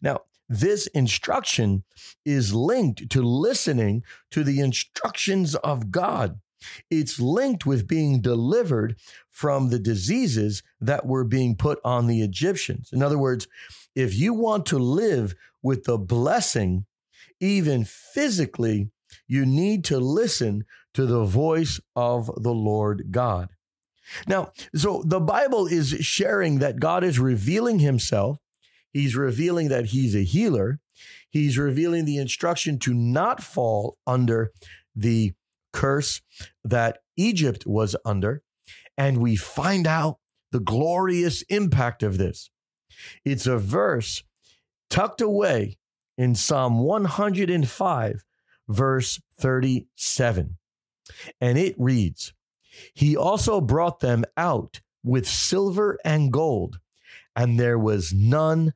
Now, 0.00 0.20
this 0.48 0.86
instruction 0.88 1.82
is 2.24 2.54
linked 2.54 3.10
to 3.10 3.22
listening 3.22 4.04
to 4.30 4.44
the 4.44 4.60
instructions 4.60 5.56
of 5.56 5.90
God. 5.90 6.38
It's 6.90 7.20
linked 7.20 7.66
with 7.66 7.88
being 7.88 8.20
delivered 8.20 8.96
from 9.30 9.68
the 9.68 9.78
diseases 9.78 10.62
that 10.80 11.06
were 11.06 11.24
being 11.24 11.56
put 11.56 11.80
on 11.84 12.06
the 12.06 12.22
Egyptians. 12.22 12.90
In 12.92 13.02
other 13.02 13.18
words, 13.18 13.48
if 13.94 14.14
you 14.14 14.34
want 14.34 14.66
to 14.66 14.78
live 14.78 15.34
with 15.62 15.84
the 15.84 15.98
blessing, 15.98 16.86
even 17.40 17.84
physically, 17.84 18.90
you 19.26 19.44
need 19.44 19.84
to 19.84 19.98
listen 19.98 20.64
to 20.94 21.06
the 21.06 21.24
voice 21.24 21.80
of 21.96 22.30
the 22.42 22.52
Lord 22.52 23.06
God. 23.10 23.50
Now, 24.26 24.52
so 24.74 25.02
the 25.06 25.20
Bible 25.20 25.66
is 25.66 25.90
sharing 26.00 26.58
that 26.58 26.80
God 26.80 27.04
is 27.04 27.18
revealing 27.18 27.78
himself. 27.78 28.38
He's 28.92 29.16
revealing 29.16 29.68
that 29.68 29.86
he's 29.86 30.14
a 30.14 30.24
healer. 30.24 30.80
He's 31.30 31.56
revealing 31.56 32.04
the 32.04 32.18
instruction 32.18 32.78
to 32.80 32.92
not 32.92 33.42
fall 33.42 33.96
under 34.06 34.52
the 34.94 35.32
curse 35.72 36.20
that 36.64 36.98
Egypt 37.16 37.66
was 37.66 37.96
under. 38.04 38.42
And 38.96 39.18
we 39.18 39.36
find 39.36 39.86
out 39.86 40.18
the 40.50 40.60
glorious 40.60 41.42
impact 41.42 42.02
of 42.02 42.18
this. 42.18 42.50
It's 43.24 43.46
a 43.46 43.58
verse 43.58 44.22
tucked 44.90 45.20
away 45.20 45.78
in 46.18 46.34
Psalm 46.34 46.78
105, 46.78 48.24
verse 48.68 49.20
37. 49.38 50.58
And 51.40 51.58
it 51.58 51.74
reads, 51.78 52.32
He 52.94 53.16
also 53.16 53.60
brought 53.60 54.00
them 54.00 54.24
out 54.36 54.80
with 55.02 55.26
silver 55.26 55.98
and 56.04 56.32
gold, 56.32 56.78
and 57.34 57.58
there 57.58 57.78
was 57.78 58.12
none 58.12 58.74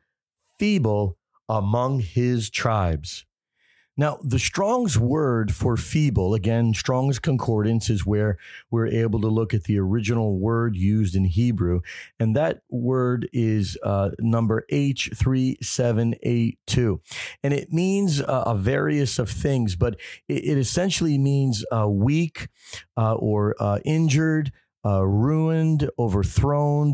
feeble 0.59 1.19
among 1.49 2.00
his 2.00 2.50
tribes. 2.50 3.26
Now, 3.99 4.19
the 4.23 4.38
Strong's 4.38 4.99
word 4.99 5.55
for 5.55 5.79
feeble, 5.79 6.35
again, 6.35 6.75
Strong's 6.75 7.19
Concordance 7.19 7.88
is 7.88 8.05
where 8.05 8.37
we're 8.71 8.88
able 8.88 9.23
to 9.23 9.29
look 9.29 9.55
at 9.55 9.65
the 9.65 9.79
original 9.79 10.38
word 10.38 10.76
used 10.76 11.17
in 11.17 11.25
Hebrew. 11.25 11.81
And 12.21 12.37
that 12.37 12.61
word 12.69 13.26
is 13.33 13.79
uh, 13.83 14.11
number 14.19 14.67
H3782. 14.71 17.00
And 17.43 17.55
it 17.55 17.73
means 17.73 18.21
uh, 18.21 18.43
a 18.47 18.55
various 18.55 19.19
of 19.19 19.31
things, 19.31 19.76
but 19.76 19.99
it, 20.29 20.45
it 20.45 20.59
essentially 20.59 21.17
means 21.17 21.65
uh, 21.73 21.88
weak 21.88 22.49
uh, 22.99 23.15
or 23.15 23.57
uh, 23.59 23.79
injured, 23.87 24.53
uh, 24.85 25.07
ruined, 25.07 25.89
overthrown, 25.99 26.93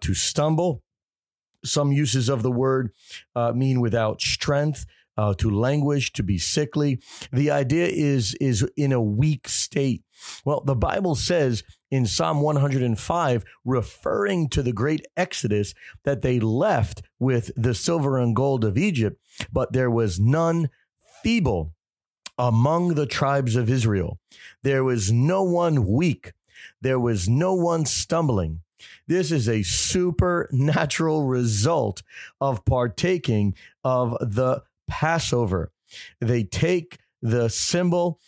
to 0.00 0.14
stumble. 0.14 0.82
Some 1.64 1.92
uses 1.92 2.28
of 2.28 2.42
the 2.42 2.50
word 2.50 2.90
mean 3.54 3.80
without 3.80 4.20
strength 4.20 4.86
uh, 5.16 5.34
to 5.34 5.50
languish, 5.50 6.12
to 6.12 6.22
be 6.22 6.38
sickly. 6.38 7.00
The 7.32 7.50
idea 7.50 7.86
is 7.86 8.34
is 8.40 8.66
in 8.76 8.92
a 8.92 9.00
weak 9.00 9.48
state. 9.48 10.02
Well, 10.44 10.62
the 10.64 10.76
Bible 10.76 11.14
says 11.14 11.64
in 11.90 12.06
Psalm 12.06 12.40
105, 12.40 13.44
referring 13.64 14.48
to 14.50 14.62
the 14.62 14.72
great 14.72 15.04
Exodus, 15.16 15.74
that 16.04 16.22
they 16.22 16.40
left 16.40 17.02
with 17.18 17.50
the 17.56 17.74
silver 17.74 18.18
and 18.18 18.34
gold 18.34 18.64
of 18.64 18.78
Egypt, 18.78 19.20
but 19.52 19.72
there 19.72 19.90
was 19.90 20.18
none 20.18 20.70
feeble 21.22 21.74
among 22.38 22.94
the 22.94 23.06
tribes 23.06 23.56
of 23.56 23.70
Israel. 23.70 24.18
There 24.62 24.84
was 24.84 25.12
no 25.12 25.42
one 25.42 25.86
weak. 25.86 26.32
There 26.80 26.98
was 26.98 27.28
no 27.28 27.54
one 27.54 27.84
stumbling. 27.84 28.60
This 29.06 29.30
is 29.30 29.48
a 29.48 29.62
supernatural 29.62 31.24
result 31.24 32.02
of 32.40 32.64
partaking 32.64 33.54
of 33.84 34.16
the 34.20 34.62
Passover. 34.92 35.72
They 36.20 36.44
take 36.44 36.98
the 37.22 37.48
symbol 37.48 38.20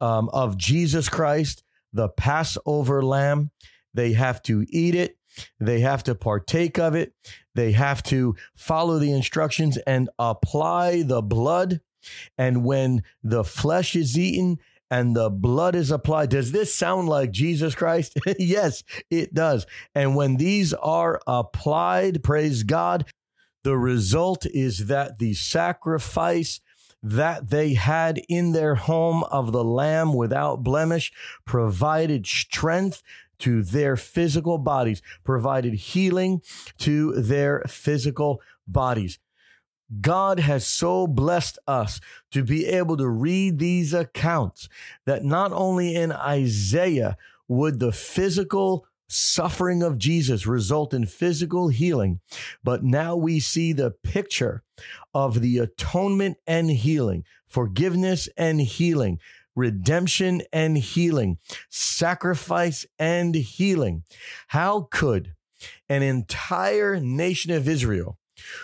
um, 0.00 0.28
of 0.28 0.56
Jesus 0.56 1.08
Christ, 1.08 1.64
the 1.92 2.08
Passover 2.08 3.02
lamb. 3.02 3.50
They 3.92 4.12
have 4.12 4.40
to 4.44 4.64
eat 4.68 4.94
it. 4.94 5.16
They 5.58 5.80
have 5.80 6.04
to 6.04 6.14
partake 6.14 6.78
of 6.78 6.94
it. 6.94 7.12
They 7.56 7.72
have 7.72 8.04
to 8.04 8.36
follow 8.54 9.00
the 9.00 9.10
instructions 9.10 9.78
and 9.78 10.10
apply 10.16 11.02
the 11.02 11.22
blood. 11.22 11.80
And 12.38 12.64
when 12.64 13.02
the 13.24 13.42
flesh 13.42 13.96
is 13.96 14.16
eaten 14.16 14.58
and 14.92 15.16
the 15.16 15.28
blood 15.28 15.74
is 15.74 15.90
applied, 15.90 16.30
does 16.30 16.52
this 16.52 16.72
sound 16.72 17.08
like 17.08 17.32
Jesus 17.32 17.74
Christ? 17.74 18.16
yes, 18.38 18.84
it 19.10 19.34
does. 19.34 19.66
And 19.92 20.14
when 20.14 20.36
these 20.36 20.72
are 20.72 21.20
applied, 21.26 22.22
praise 22.22 22.62
God, 22.62 23.06
the 23.64 23.76
result 23.76 24.46
is 24.46 24.86
that 24.86 25.18
the 25.18 25.34
sacrifice 25.34 26.60
that 27.02 27.50
they 27.50 27.74
had 27.74 28.20
in 28.28 28.52
their 28.52 28.76
home 28.76 29.24
of 29.24 29.52
the 29.52 29.64
Lamb 29.64 30.14
without 30.14 30.62
blemish 30.62 31.12
provided 31.44 32.26
strength 32.26 33.02
to 33.38 33.62
their 33.62 33.96
physical 33.96 34.56
bodies, 34.58 35.02
provided 35.24 35.74
healing 35.74 36.42
to 36.78 37.12
their 37.12 37.62
physical 37.66 38.40
bodies. 38.68 39.18
God 40.00 40.38
has 40.38 40.66
so 40.66 41.06
blessed 41.06 41.58
us 41.66 42.00
to 42.30 42.44
be 42.44 42.66
able 42.66 42.96
to 42.96 43.08
read 43.08 43.58
these 43.58 43.92
accounts 43.92 44.68
that 45.04 45.24
not 45.24 45.52
only 45.52 45.94
in 45.94 46.12
Isaiah 46.12 47.16
would 47.48 47.78
the 47.78 47.92
physical 47.92 48.86
suffering 49.12 49.82
of 49.82 49.98
Jesus 49.98 50.46
result 50.46 50.94
in 50.94 51.06
physical 51.06 51.68
healing. 51.68 52.20
But 52.64 52.82
now 52.82 53.16
we 53.16 53.40
see 53.40 53.72
the 53.72 53.90
picture 53.90 54.62
of 55.14 55.40
the 55.40 55.58
atonement 55.58 56.38
and 56.46 56.70
healing, 56.70 57.24
forgiveness 57.48 58.28
and 58.36 58.60
healing, 58.60 59.18
redemption 59.54 60.42
and 60.52 60.78
healing, 60.78 61.38
sacrifice 61.68 62.86
and 62.98 63.34
healing. 63.34 64.04
How 64.48 64.88
could 64.90 65.34
an 65.88 66.02
entire 66.02 66.98
nation 66.98 67.52
of 67.52 67.68
Israel, 67.68 68.18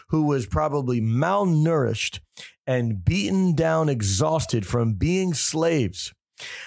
who 0.09 0.23
was 0.23 0.47
probably 0.47 1.01
malnourished 1.01 2.21
and 2.67 3.05
beaten 3.05 3.55
down, 3.55 3.89
exhausted 3.89 4.67
from 4.67 4.95
being 4.95 5.35
slaves, 5.35 6.13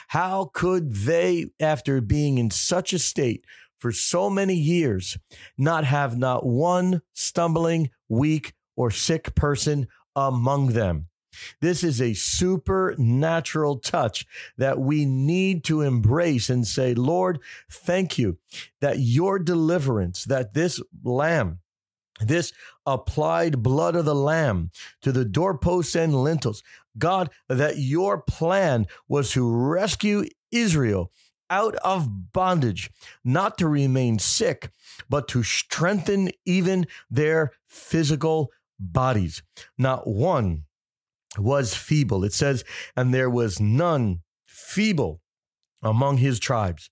how 0.10 0.52
could 0.54 0.94
they, 0.94 1.48
after 1.60 2.02
being 2.02 2.38
in 2.38 2.52
such 2.52 2.94
a 2.94 3.00
state, 3.00 3.46
for 3.82 3.92
so 3.92 4.30
many 4.30 4.54
years 4.54 5.18
not 5.58 5.84
have 5.84 6.18
not 6.18 6.46
one 6.46 7.02
stumbling, 7.14 7.90
weak, 8.08 8.54
or 8.78 8.92
sick 8.92 9.34
person 9.36 9.88
among 10.16 10.68
them. 10.68 11.08
This 11.62 11.84
is 11.84 12.02
a 12.02 12.14
supernatural 12.14 13.80
touch 13.80 14.26
that 14.58 14.80
we 14.80 15.06
need 15.06 15.64
to 15.66 15.82
embrace 15.82 16.50
and 16.50 16.68
say, 16.68 16.94
Lord, 16.94 17.40
thank 17.70 18.18
you 18.18 18.38
that 18.82 19.00
your 19.00 19.40
deliverance, 19.40 20.26
that 20.26 20.54
this 20.54 20.82
lamb, 21.04 21.60
this 22.20 22.54
applied 22.86 23.64
blood 23.64 23.96
of 23.96 24.06
the 24.06 24.16
lamb 24.16 24.72
to 25.02 25.12
the 25.12 25.26
doorposts 25.26 25.96
and 25.96 26.14
lintels, 26.14 26.62
God, 26.98 27.30
that 27.48 27.78
your 27.78 28.22
plan 28.22 28.86
was 29.08 29.32
to 29.32 29.50
rescue 29.50 30.26
Israel 30.52 31.12
out 31.52 31.76
of 31.84 32.32
bondage, 32.34 32.90
not 33.24 33.60
to 33.60 33.68
remain 33.68 34.18
sick, 34.18 34.72
but 35.10 35.28
to 35.28 35.44
strengthen 35.44 36.32
even 36.46 36.88
their 37.12 37.52
physical 37.68 38.50
bodies. 38.80 39.44
Not 39.78 40.08
one 40.08 40.64
was 41.38 41.76
feeble. 41.76 42.24
It 42.24 42.34
says, 42.34 42.64
and 42.96 43.14
there 43.14 43.30
was 43.30 43.60
none 43.60 44.22
feeble 44.46 45.22
among 45.84 46.18
his 46.18 46.40
tribes. 46.40 46.90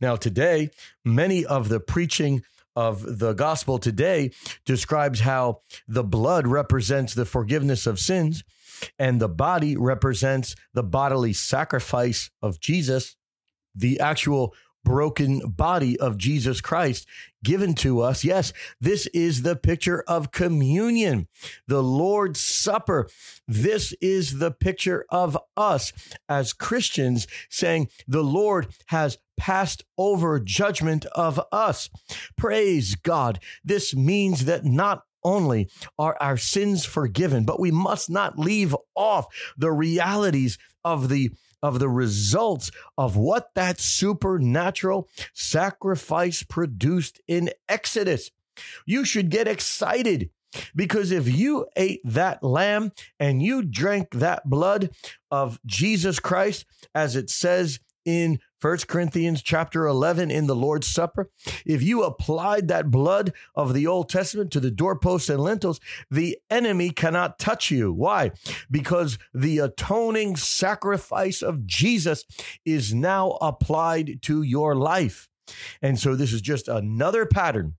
Now, 0.00 0.16
today, 0.16 0.70
many 1.04 1.44
of 1.44 1.68
the 1.68 1.80
preaching 1.80 2.42
of 2.76 3.18
the 3.18 3.32
gospel 3.32 3.78
today 3.78 4.30
describes 4.64 5.20
how 5.20 5.60
the 5.88 6.04
blood 6.04 6.46
represents 6.46 7.14
the 7.14 7.24
forgiveness 7.24 7.86
of 7.86 7.98
sins 7.98 8.42
and 8.98 9.20
the 9.20 9.28
body 9.28 9.76
represents 9.76 10.54
the 10.72 10.82
bodily 10.82 11.32
sacrifice 11.32 12.30
of 12.42 12.60
Jesus, 12.60 13.16
the 13.74 14.00
actual 14.00 14.54
broken 14.84 15.40
body 15.40 15.98
of 16.00 16.16
Jesus 16.16 16.60
Christ 16.60 17.06
given 17.44 17.74
to 17.74 18.00
us. 18.00 18.24
Yes, 18.24 18.52
this 18.80 19.06
is 19.08 19.42
the 19.42 19.56
picture 19.56 20.02
of 20.06 20.32
communion, 20.32 21.28
the 21.66 21.82
Lord's 21.82 22.40
Supper. 22.40 23.08
This 23.46 23.94
is 24.00 24.38
the 24.38 24.50
picture 24.50 25.04
of 25.10 25.36
us 25.56 25.92
as 26.28 26.52
Christians 26.52 27.26
saying 27.48 27.88
the 28.06 28.24
Lord 28.24 28.68
has 28.86 29.18
passed 29.36 29.84
over 29.96 30.38
judgment 30.38 31.06
of 31.06 31.40
us. 31.50 31.88
Praise 32.36 32.94
God. 32.94 33.40
This 33.64 33.94
means 33.94 34.44
that 34.44 34.64
not 34.64 35.04
only 35.22 35.68
are 35.98 36.16
our 36.20 36.36
sins 36.36 36.84
forgiven, 36.84 37.44
but 37.44 37.60
we 37.60 37.70
must 37.70 38.10
not 38.10 38.38
leave 38.38 38.74
off 38.94 39.26
the 39.56 39.72
realities 39.72 40.58
of 40.84 41.08
the 41.08 41.30
of 41.62 41.78
the 41.78 41.88
results 41.88 42.70
of 42.96 43.16
what 43.16 43.50
that 43.54 43.80
supernatural 43.80 45.08
sacrifice 45.34 46.42
produced 46.42 47.20
in 47.26 47.50
Exodus. 47.68 48.30
You 48.86 49.04
should 49.04 49.30
get 49.30 49.48
excited 49.48 50.30
because 50.74 51.12
if 51.12 51.28
you 51.28 51.66
ate 51.76 52.00
that 52.04 52.42
lamb 52.42 52.92
and 53.18 53.42
you 53.42 53.62
drank 53.62 54.10
that 54.12 54.48
blood 54.48 54.90
of 55.30 55.60
Jesus 55.64 56.18
Christ, 56.18 56.66
as 56.94 57.16
it 57.16 57.30
says 57.30 57.78
in 58.04 58.40
First 58.60 58.88
Corinthians 58.88 59.42
chapter 59.42 59.86
11 59.86 60.30
in 60.30 60.46
the 60.46 60.54
Lord's 60.54 60.86
Supper, 60.86 61.30
if 61.64 61.82
you 61.82 62.02
applied 62.02 62.68
that 62.68 62.90
blood 62.90 63.32
of 63.54 63.72
the 63.72 63.86
Old 63.86 64.10
Testament 64.10 64.50
to 64.52 64.60
the 64.60 64.70
doorposts 64.70 65.30
and 65.30 65.40
lintels, 65.40 65.80
the 66.10 66.38
enemy 66.50 66.90
cannot 66.90 67.38
touch 67.38 67.70
you. 67.70 67.90
Why? 67.90 68.32
Because 68.70 69.18
the 69.32 69.58
atoning 69.60 70.36
sacrifice 70.36 71.40
of 71.40 71.66
Jesus 71.66 72.24
is 72.66 72.92
now 72.92 73.38
applied 73.40 74.20
to 74.22 74.42
your 74.42 74.76
life. 74.76 75.28
And 75.80 75.98
so 75.98 76.14
this 76.14 76.32
is 76.32 76.42
just 76.42 76.68
another 76.68 77.24
pattern 77.24 77.76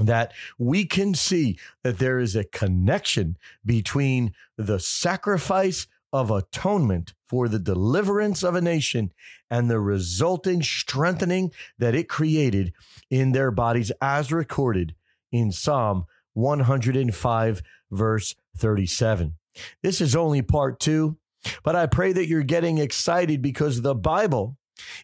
that 0.00 0.32
we 0.58 0.84
can 0.84 1.14
see 1.14 1.58
that 1.82 1.98
there 1.98 2.18
is 2.18 2.34
a 2.36 2.44
connection 2.44 3.38
between 3.64 4.34
the 4.58 4.78
sacrifice 4.78 5.86
of 6.16 6.30
atonement 6.30 7.12
for 7.26 7.46
the 7.46 7.58
deliverance 7.58 8.42
of 8.42 8.54
a 8.54 8.60
nation 8.62 9.12
and 9.50 9.68
the 9.68 9.78
resulting 9.78 10.62
strengthening 10.62 11.52
that 11.78 11.94
it 11.94 12.08
created 12.08 12.72
in 13.10 13.32
their 13.32 13.50
bodies, 13.50 13.92
as 14.00 14.32
recorded 14.32 14.94
in 15.30 15.52
Psalm 15.52 16.06
105, 16.32 17.62
verse 17.90 18.34
37. 18.56 19.34
This 19.82 20.00
is 20.00 20.16
only 20.16 20.40
part 20.40 20.80
two, 20.80 21.18
but 21.62 21.76
I 21.76 21.86
pray 21.86 22.12
that 22.12 22.28
you're 22.28 22.42
getting 22.42 22.78
excited 22.78 23.42
because 23.42 23.82
the 23.82 23.94
Bible 23.94 24.56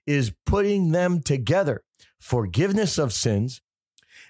is 0.07 0.33
putting 0.47 0.93
them 0.93 1.21
together 1.21 1.83
forgiveness 2.19 2.99
of 2.99 3.13
sins 3.13 3.61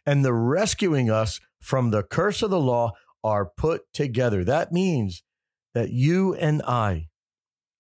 and 0.05 0.25
the 0.25 0.33
rescuing 0.33 1.11
us 1.11 1.41
from 1.61 1.91
the 1.91 2.03
curse 2.03 2.43
of 2.43 2.51
the 2.51 2.61
law 2.61 2.93
are 3.23 3.47
put 3.47 3.93
together. 3.93 4.43
That 4.43 4.73
means 4.73 5.23
that 5.75 5.91
you 5.91 6.35
and 6.35 6.63
I 6.63 7.09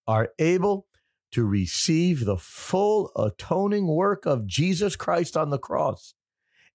are 0.07 0.31
able 0.38 0.87
to 1.33 1.44
receive 1.44 2.24
the 2.24 2.37
full 2.37 3.11
atoning 3.16 3.87
work 3.87 4.26
of 4.26 4.46
Jesus 4.46 4.96
Christ 4.96 5.37
on 5.37 5.50
the 5.50 5.59
cross 5.59 6.14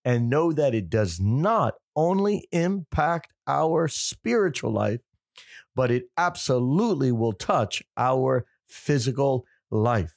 and 0.04 0.30
know 0.30 0.52
that 0.52 0.74
it 0.74 0.90
does 0.90 1.20
not 1.20 1.76
only 1.96 2.48
impact 2.52 3.34
our 3.46 3.88
spiritual 3.88 4.72
life, 4.72 5.02
but 5.76 5.92
it 5.92 6.06
absolutely 6.18 7.12
will 7.12 7.34
touch 7.34 7.84
our 7.98 8.46
physical 8.68 9.46
life. 9.70 10.16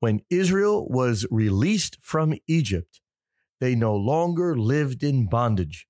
When 0.00 0.22
Israel 0.30 0.86
was 0.88 1.26
released 1.30 1.98
from 2.00 2.34
Egypt, 2.46 3.00
they 3.60 3.74
no 3.74 3.94
longer 3.94 4.56
lived 4.56 5.02
in 5.02 5.28
bondage 5.28 5.86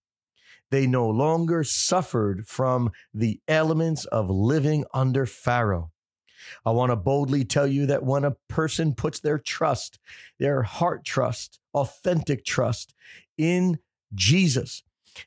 they 0.74 0.88
no 0.88 1.08
longer 1.08 1.62
suffered 1.62 2.48
from 2.48 2.90
the 3.14 3.40
elements 3.46 4.06
of 4.06 4.28
living 4.28 4.84
under 4.92 5.24
Pharaoh. 5.24 5.92
I 6.66 6.72
want 6.72 6.90
to 6.90 6.96
boldly 6.96 7.44
tell 7.44 7.68
you 7.68 7.86
that 7.86 8.02
when 8.02 8.24
a 8.24 8.34
person 8.48 8.92
puts 8.92 9.20
their 9.20 9.38
trust, 9.38 10.00
their 10.40 10.64
heart 10.64 11.04
trust, 11.04 11.60
authentic 11.74 12.44
trust 12.44 12.92
in 13.38 13.78
Jesus, 14.16 14.82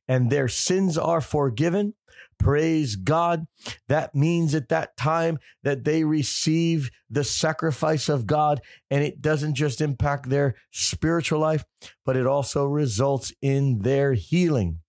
and 0.06 0.30
their 0.30 0.50
sins 0.50 0.98
are 0.98 1.22
forgiven, 1.22 1.94
praise 2.38 2.98
God. 2.98 3.48
That 3.88 4.14
means 4.14 4.54
at 4.54 4.68
that 4.68 4.98
time 4.98 5.40
that 5.64 5.86
they 5.86 6.04
receive 6.04 6.90
the 7.10 7.24
sacrifice 7.24 8.10
of 8.10 8.28
God, 8.28 8.60
and 8.92 9.02
it 9.02 9.22
doesn't 9.22 9.56
just 9.56 9.80
impact 9.80 10.28
their 10.28 10.56
spiritual 10.72 11.40
life, 11.40 11.64
but 12.06 12.18
it 12.18 12.28
also 12.28 12.66
results 12.66 13.32
in 13.42 13.80
their 13.80 14.12
healing. 14.12 14.82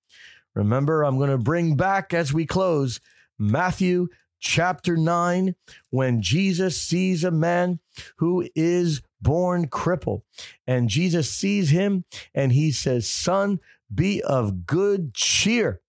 Remember, 0.59 1.05
I'm 1.05 1.19
going 1.19 1.31
to 1.31 1.39
bring 1.39 1.77
back 1.77 2.13
as 2.13 2.33
we 2.33 2.45
close 2.45 2.99
Matthew 3.39 4.09
chapter 4.41 4.97
9 4.97 5.55
when 5.91 6.21
Jesus 6.21 6.83
sees 6.83 7.23
a 7.23 7.31
man 7.31 7.79
who 8.17 8.49
is 8.57 9.01
born 9.21 9.69
crippled. 9.69 10.23
And 10.67 10.89
Jesus 10.89 11.31
sees 11.31 11.71
him 11.71 12.05
and 12.35 12.51
he 12.51 12.73
says, 12.73 13.09
Son, 13.09 13.61
be 13.95 14.21
of 14.21 14.67
good 14.67 15.15
cheer. 15.15 15.81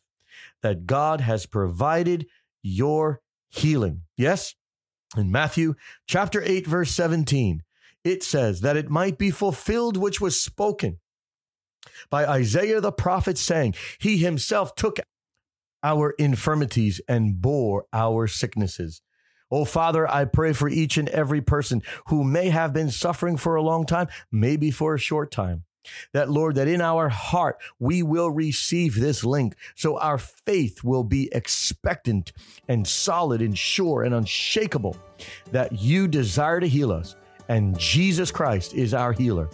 that 0.62 0.86
God 0.86 1.20
has 1.20 1.46
provided 1.46 2.26
your 2.62 3.20
healing. 3.48 4.02
Yes? 4.16 4.54
In 5.16 5.30
Matthew 5.30 5.74
chapter 6.06 6.42
8, 6.42 6.66
verse 6.66 6.90
17, 6.90 7.62
it 8.04 8.22
says 8.22 8.60
that 8.62 8.76
it 8.76 8.90
might 8.90 9.16
be 9.16 9.30
fulfilled 9.30 9.96
which 9.96 10.20
was 10.20 10.40
spoken 10.40 10.98
by 12.10 12.26
Isaiah 12.26 12.80
the 12.80 12.92
prophet, 12.92 13.38
saying, 13.38 13.74
He 13.98 14.18
himself 14.18 14.74
took 14.74 14.98
our 15.82 16.10
infirmities 16.18 17.00
and 17.08 17.40
bore 17.40 17.86
our 17.92 18.26
sicknesses. 18.26 19.02
Oh, 19.50 19.64
Father, 19.64 20.10
I 20.10 20.26
pray 20.26 20.52
for 20.52 20.68
each 20.68 20.98
and 20.98 21.08
every 21.08 21.40
person 21.40 21.82
who 22.08 22.22
may 22.22 22.50
have 22.50 22.72
been 22.72 22.90
suffering 22.90 23.36
for 23.36 23.54
a 23.54 23.62
long 23.62 23.86
time, 23.86 24.08
maybe 24.30 24.70
for 24.70 24.94
a 24.94 24.98
short 24.98 25.30
time. 25.30 25.64
That, 26.12 26.28
Lord, 26.28 26.56
that 26.56 26.68
in 26.68 26.82
our 26.82 27.08
heart 27.08 27.56
we 27.78 28.02
will 28.02 28.30
receive 28.30 28.94
this 28.94 29.24
link 29.24 29.56
so 29.74 29.98
our 29.98 30.18
faith 30.18 30.84
will 30.84 31.04
be 31.04 31.30
expectant 31.32 32.32
and 32.68 32.86
solid 32.86 33.40
and 33.40 33.56
sure 33.56 34.02
and 34.02 34.14
unshakable 34.14 34.98
that 35.50 35.72
you 35.72 36.06
desire 36.06 36.60
to 36.60 36.68
heal 36.68 36.92
us 36.92 37.16
and 37.48 37.78
Jesus 37.78 38.30
Christ 38.30 38.74
is 38.74 38.94
our 38.94 39.12
healer. 39.12 39.48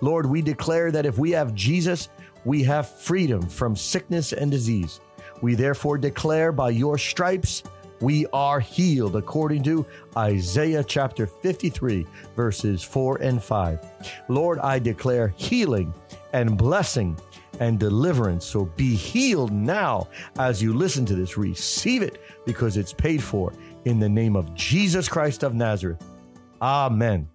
Lord, 0.00 0.26
we 0.26 0.42
declare 0.42 0.90
that 0.92 1.06
if 1.06 1.18
we 1.18 1.30
have 1.32 1.54
Jesus, 1.54 2.08
we 2.44 2.62
have 2.64 2.88
freedom 2.88 3.42
from 3.42 3.76
sickness 3.76 4.32
and 4.32 4.50
disease. 4.50 5.00
We 5.42 5.54
therefore 5.54 5.98
declare 5.98 6.52
by 6.52 6.70
your 6.70 6.98
stripes 6.98 7.62
we 8.00 8.26
are 8.32 8.60
healed 8.60 9.16
according 9.16 9.62
to 9.64 9.84
Isaiah 10.16 10.82
chapter 10.82 11.26
53, 11.26 12.06
verses 12.34 12.82
4 12.82 13.18
and 13.18 13.42
5. 13.42 14.14
Lord, 14.28 14.58
I 14.58 14.78
declare 14.78 15.34
healing 15.36 15.92
and 16.32 16.56
blessing 16.56 17.18
and 17.60 17.78
deliverance. 17.78 18.46
So 18.46 18.64
be 18.64 18.94
healed 18.94 19.52
now 19.52 20.08
as 20.38 20.62
you 20.62 20.72
listen 20.72 21.04
to 21.06 21.14
this. 21.14 21.36
Receive 21.36 22.02
it 22.02 22.22
because 22.46 22.78
it's 22.78 22.94
paid 22.94 23.22
for 23.22 23.52
in 23.84 24.00
the 24.00 24.08
name 24.08 24.34
of 24.34 24.54
Jesus 24.54 25.06
Christ 25.08 25.42
of 25.42 25.54
Nazareth. 25.54 26.02
Amen. 26.62 27.28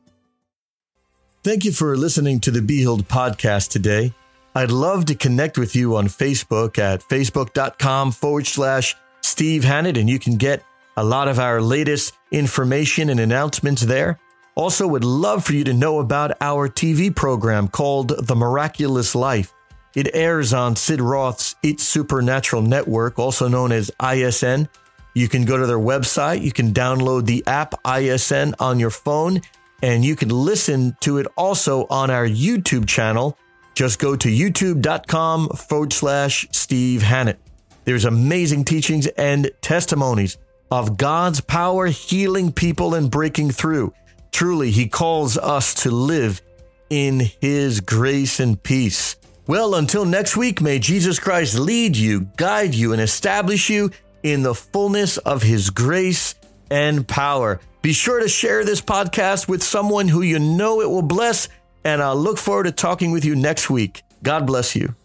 Thank 1.46 1.64
you 1.64 1.72
for 1.72 1.96
listening 1.96 2.40
to 2.40 2.50
the 2.50 2.64
Be 2.64 2.78
Healed 2.78 3.08
podcast 3.08 3.70
today. 3.70 4.12
I'd 4.56 4.72
love 4.72 5.06
to 5.06 5.14
connect 5.14 5.60
with 5.60 5.76
you 5.76 5.96
on 5.96 6.08
Facebook 6.08 6.80
at 6.80 7.02
facebook.com 7.02 8.14
forward 8.14 8.48
slash 8.48 8.96
Steve 9.22 9.64
Hannett, 9.64 9.96
and 9.96 10.10
you 10.10 10.18
can 10.18 10.38
get 10.38 10.66
a 10.98 11.04
lot 11.04 11.28
of 11.28 11.38
our 11.38 11.62
latest 11.62 12.16
information 12.32 13.12
and 13.12 13.20
announcements 13.20 13.84
there. 13.84 14.18
Also, 14.56 14.88
would 14.88 15.04
love 15.04 15.46
for 15.46 15.54
you 15.54 15.64
to 15.66 15.74
know 15.76 16.00
about 16.00 16.36
our 16.42 16.68
TV 16.68 17.16
program 17.16 17.68
called 17.68 18.26
The 18.26 18.36
Miraculous 18.36 19.14
Life. 19.14 19.54
It 19.94 20.16
airs 20.16 20.52
on 20.52 20.76
Sid 20.76 21.00
Roth's 21.00 21.54
It's 21.62 21.84
Supernatural 21.84 22.64
Network, 22.64 23.20
also 23.20 23.48
known 23.48 23.72
as 23.72 23.92
ISN. 24.02 24.68
You 25.14 25.30
can 25.30 25.46
go 25.46 25.58
to 25.58 25.68
their 25.68 25.78
website, 25.78 26.42
you 26.42 26.52
can 26.52 26.74
download 26.74 27.28
the 27.28 27.44
app 27.46 27.76
ISN 27.86 28.56
on 28.60 28.80
your 28.80 28.90
phone, 28.90 29.42
and 29.86 30.04
you 30.04 30.16
can 30.16 30.30
listen 30.30 30.98
to 31.00 31.20
it 31.20 31.28
also 31.38 31.86
on 31.92 32.10
our 32.10 32.28
YouTube 32.28 32.88
channel. 32.88 33.38
Just 33.76 34.00
go 34.00 34.16
to 34.16 34.28
youtube.com 34.28 35.50
forward 35.50 35.94
slash 35.94 36.48
Steve 36.52 37.04
Hannett. 37.04 37.38
There's 37.84 38.06
amazing 38.06 38.66
teachings 38.66 39.06
and 39.06 39.52
testimonies 39.62 40.38
of 40.72 40.98
God's 40.98 41.40
power 41.40 41.86
healing 41.86 42.52
people 42.52 42.96
and 42.96 43.12
breaking 43.12 43.52
through. 43.52 43.94
Truly, 44.32 44.72
He 44.72 44.88
calls 44.88 45.38
us 45.38 45.76
to 45.84 45.92
live 45.92 46.42
in 46.90 47.20
His 47.40 47.80
grace 47.80 48.40
and 48.40 48.62
peace. 48.62 49.18
Well, 49.46 49.76
until 49.76 50.04
next 50.04 50.36
week, 50.36 50.62
may 50.62 50.80
Jesus 50.80 51.20
Christ 51.20 51.60
lead 51.60 51.96
you, 51.96 52.22
guide 52.38 52.74
you, 52.74 52.92
and 52.92 53.02
establish 53.04 53.70
you 53.70 53.92
in 54.24 54.42
the 54.42 54.56
fullness 54.56 55.20
of 55.20 55.44
his 55.44 55.70
grace 55.70 56.34
and 56.70 57.08
power. 57.08 57.60
Be 57.82 57.94
sure 57.94 58.20
to 58.20 58.28
share 58.28 58.66
this 58.66 58.82
podcast 58.82 59.48
with 59.48 59.64
someone 59.64 60.08
who 60.08 60.22
you 60.22 60.40
know 60.40 60.82
it 60.82 60.90
will 60.90 61.02
bless, 61.02 61.50
and 61.84 62.02
I'll 62.02 62.16
look 62.16 62.38
forward 62.38 62.64
to 62.64 62.72
talking 62.72 63.12
with 63.12 63.24
you 63.26 63.36
next 63.36 63.70
week. 63.70 64.02
God 64.24 64.48
bless 64.48 64.76
you. 64.76 64.96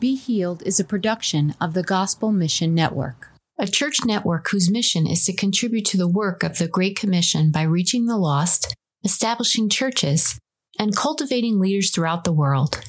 Be 0.00 0.16
Healed 0.16 0.62
is 0.66 0.78
a 0.78 0.84
production 0.84 1.54
of 1.60 1.72
the 1.72 1.82
Gospel 1.82 2.30
Mission 2.30 2.74
Network, 2.74 3.30
a 3.58 3.66
church 3.66 4.04
network 4.04 4.50
whose 4.50 4.70
mission 4.70 5.06
is 5.06 5.24
to 5.24 5.32
contribute 5.32 5.86
to 5.86 5.96
the 5.96 6.08
work 6.08 6.42
of 6.42 6.58
the 6.58 6.68
Great 6.68 6.98
Commission 6.98 7.50
by 7.50 7.62
reaching 7.62 8.04
the 8.04 8.18
lost, 8.18 8.74
establishing 9.02 9.70
churches, 9.70 10.38
and 10.78 10.94
cultivating 10.94 11.58
leaders 11.58 11.90
throughout 11.90 12.24
the 12.24 12.32
world. 12.32 12.82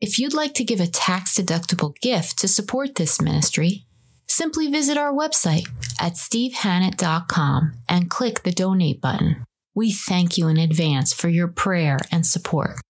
If 0.00 0.18
you'd 0.18 0.32
like 0.32 0.54
to 0.54 0.64
give 0.64 0.80
a 0.80 0.86
tax 0.86 1.34
deductible 1.36 1.94
gift 2.00 2.38
to 2.38 2.48
support 2.48 2.94
this 2.94 3.20
ministry, 3.20 3.86
simply 4.30 4.70
visit 4.70 4.96
our 4.96 5.12
website 5.12 5.68
at 6.00 6.14
stevehannett.com 6.14 7.72
and 7.88 8.10
click 8.10 8.42
the 8.42 8.52
donate 8.52 9.00
button. 9.00 9.44
We 9.74 9.92
thank 9.92 10.36
you 10.36 10.48
in 10.48 10.56
advance 10.56 11.12
for 11.12 11.28
your 11.28 11.48
prayer 11.48 11.98
and 12.10 12.26
support. 12.26 12.80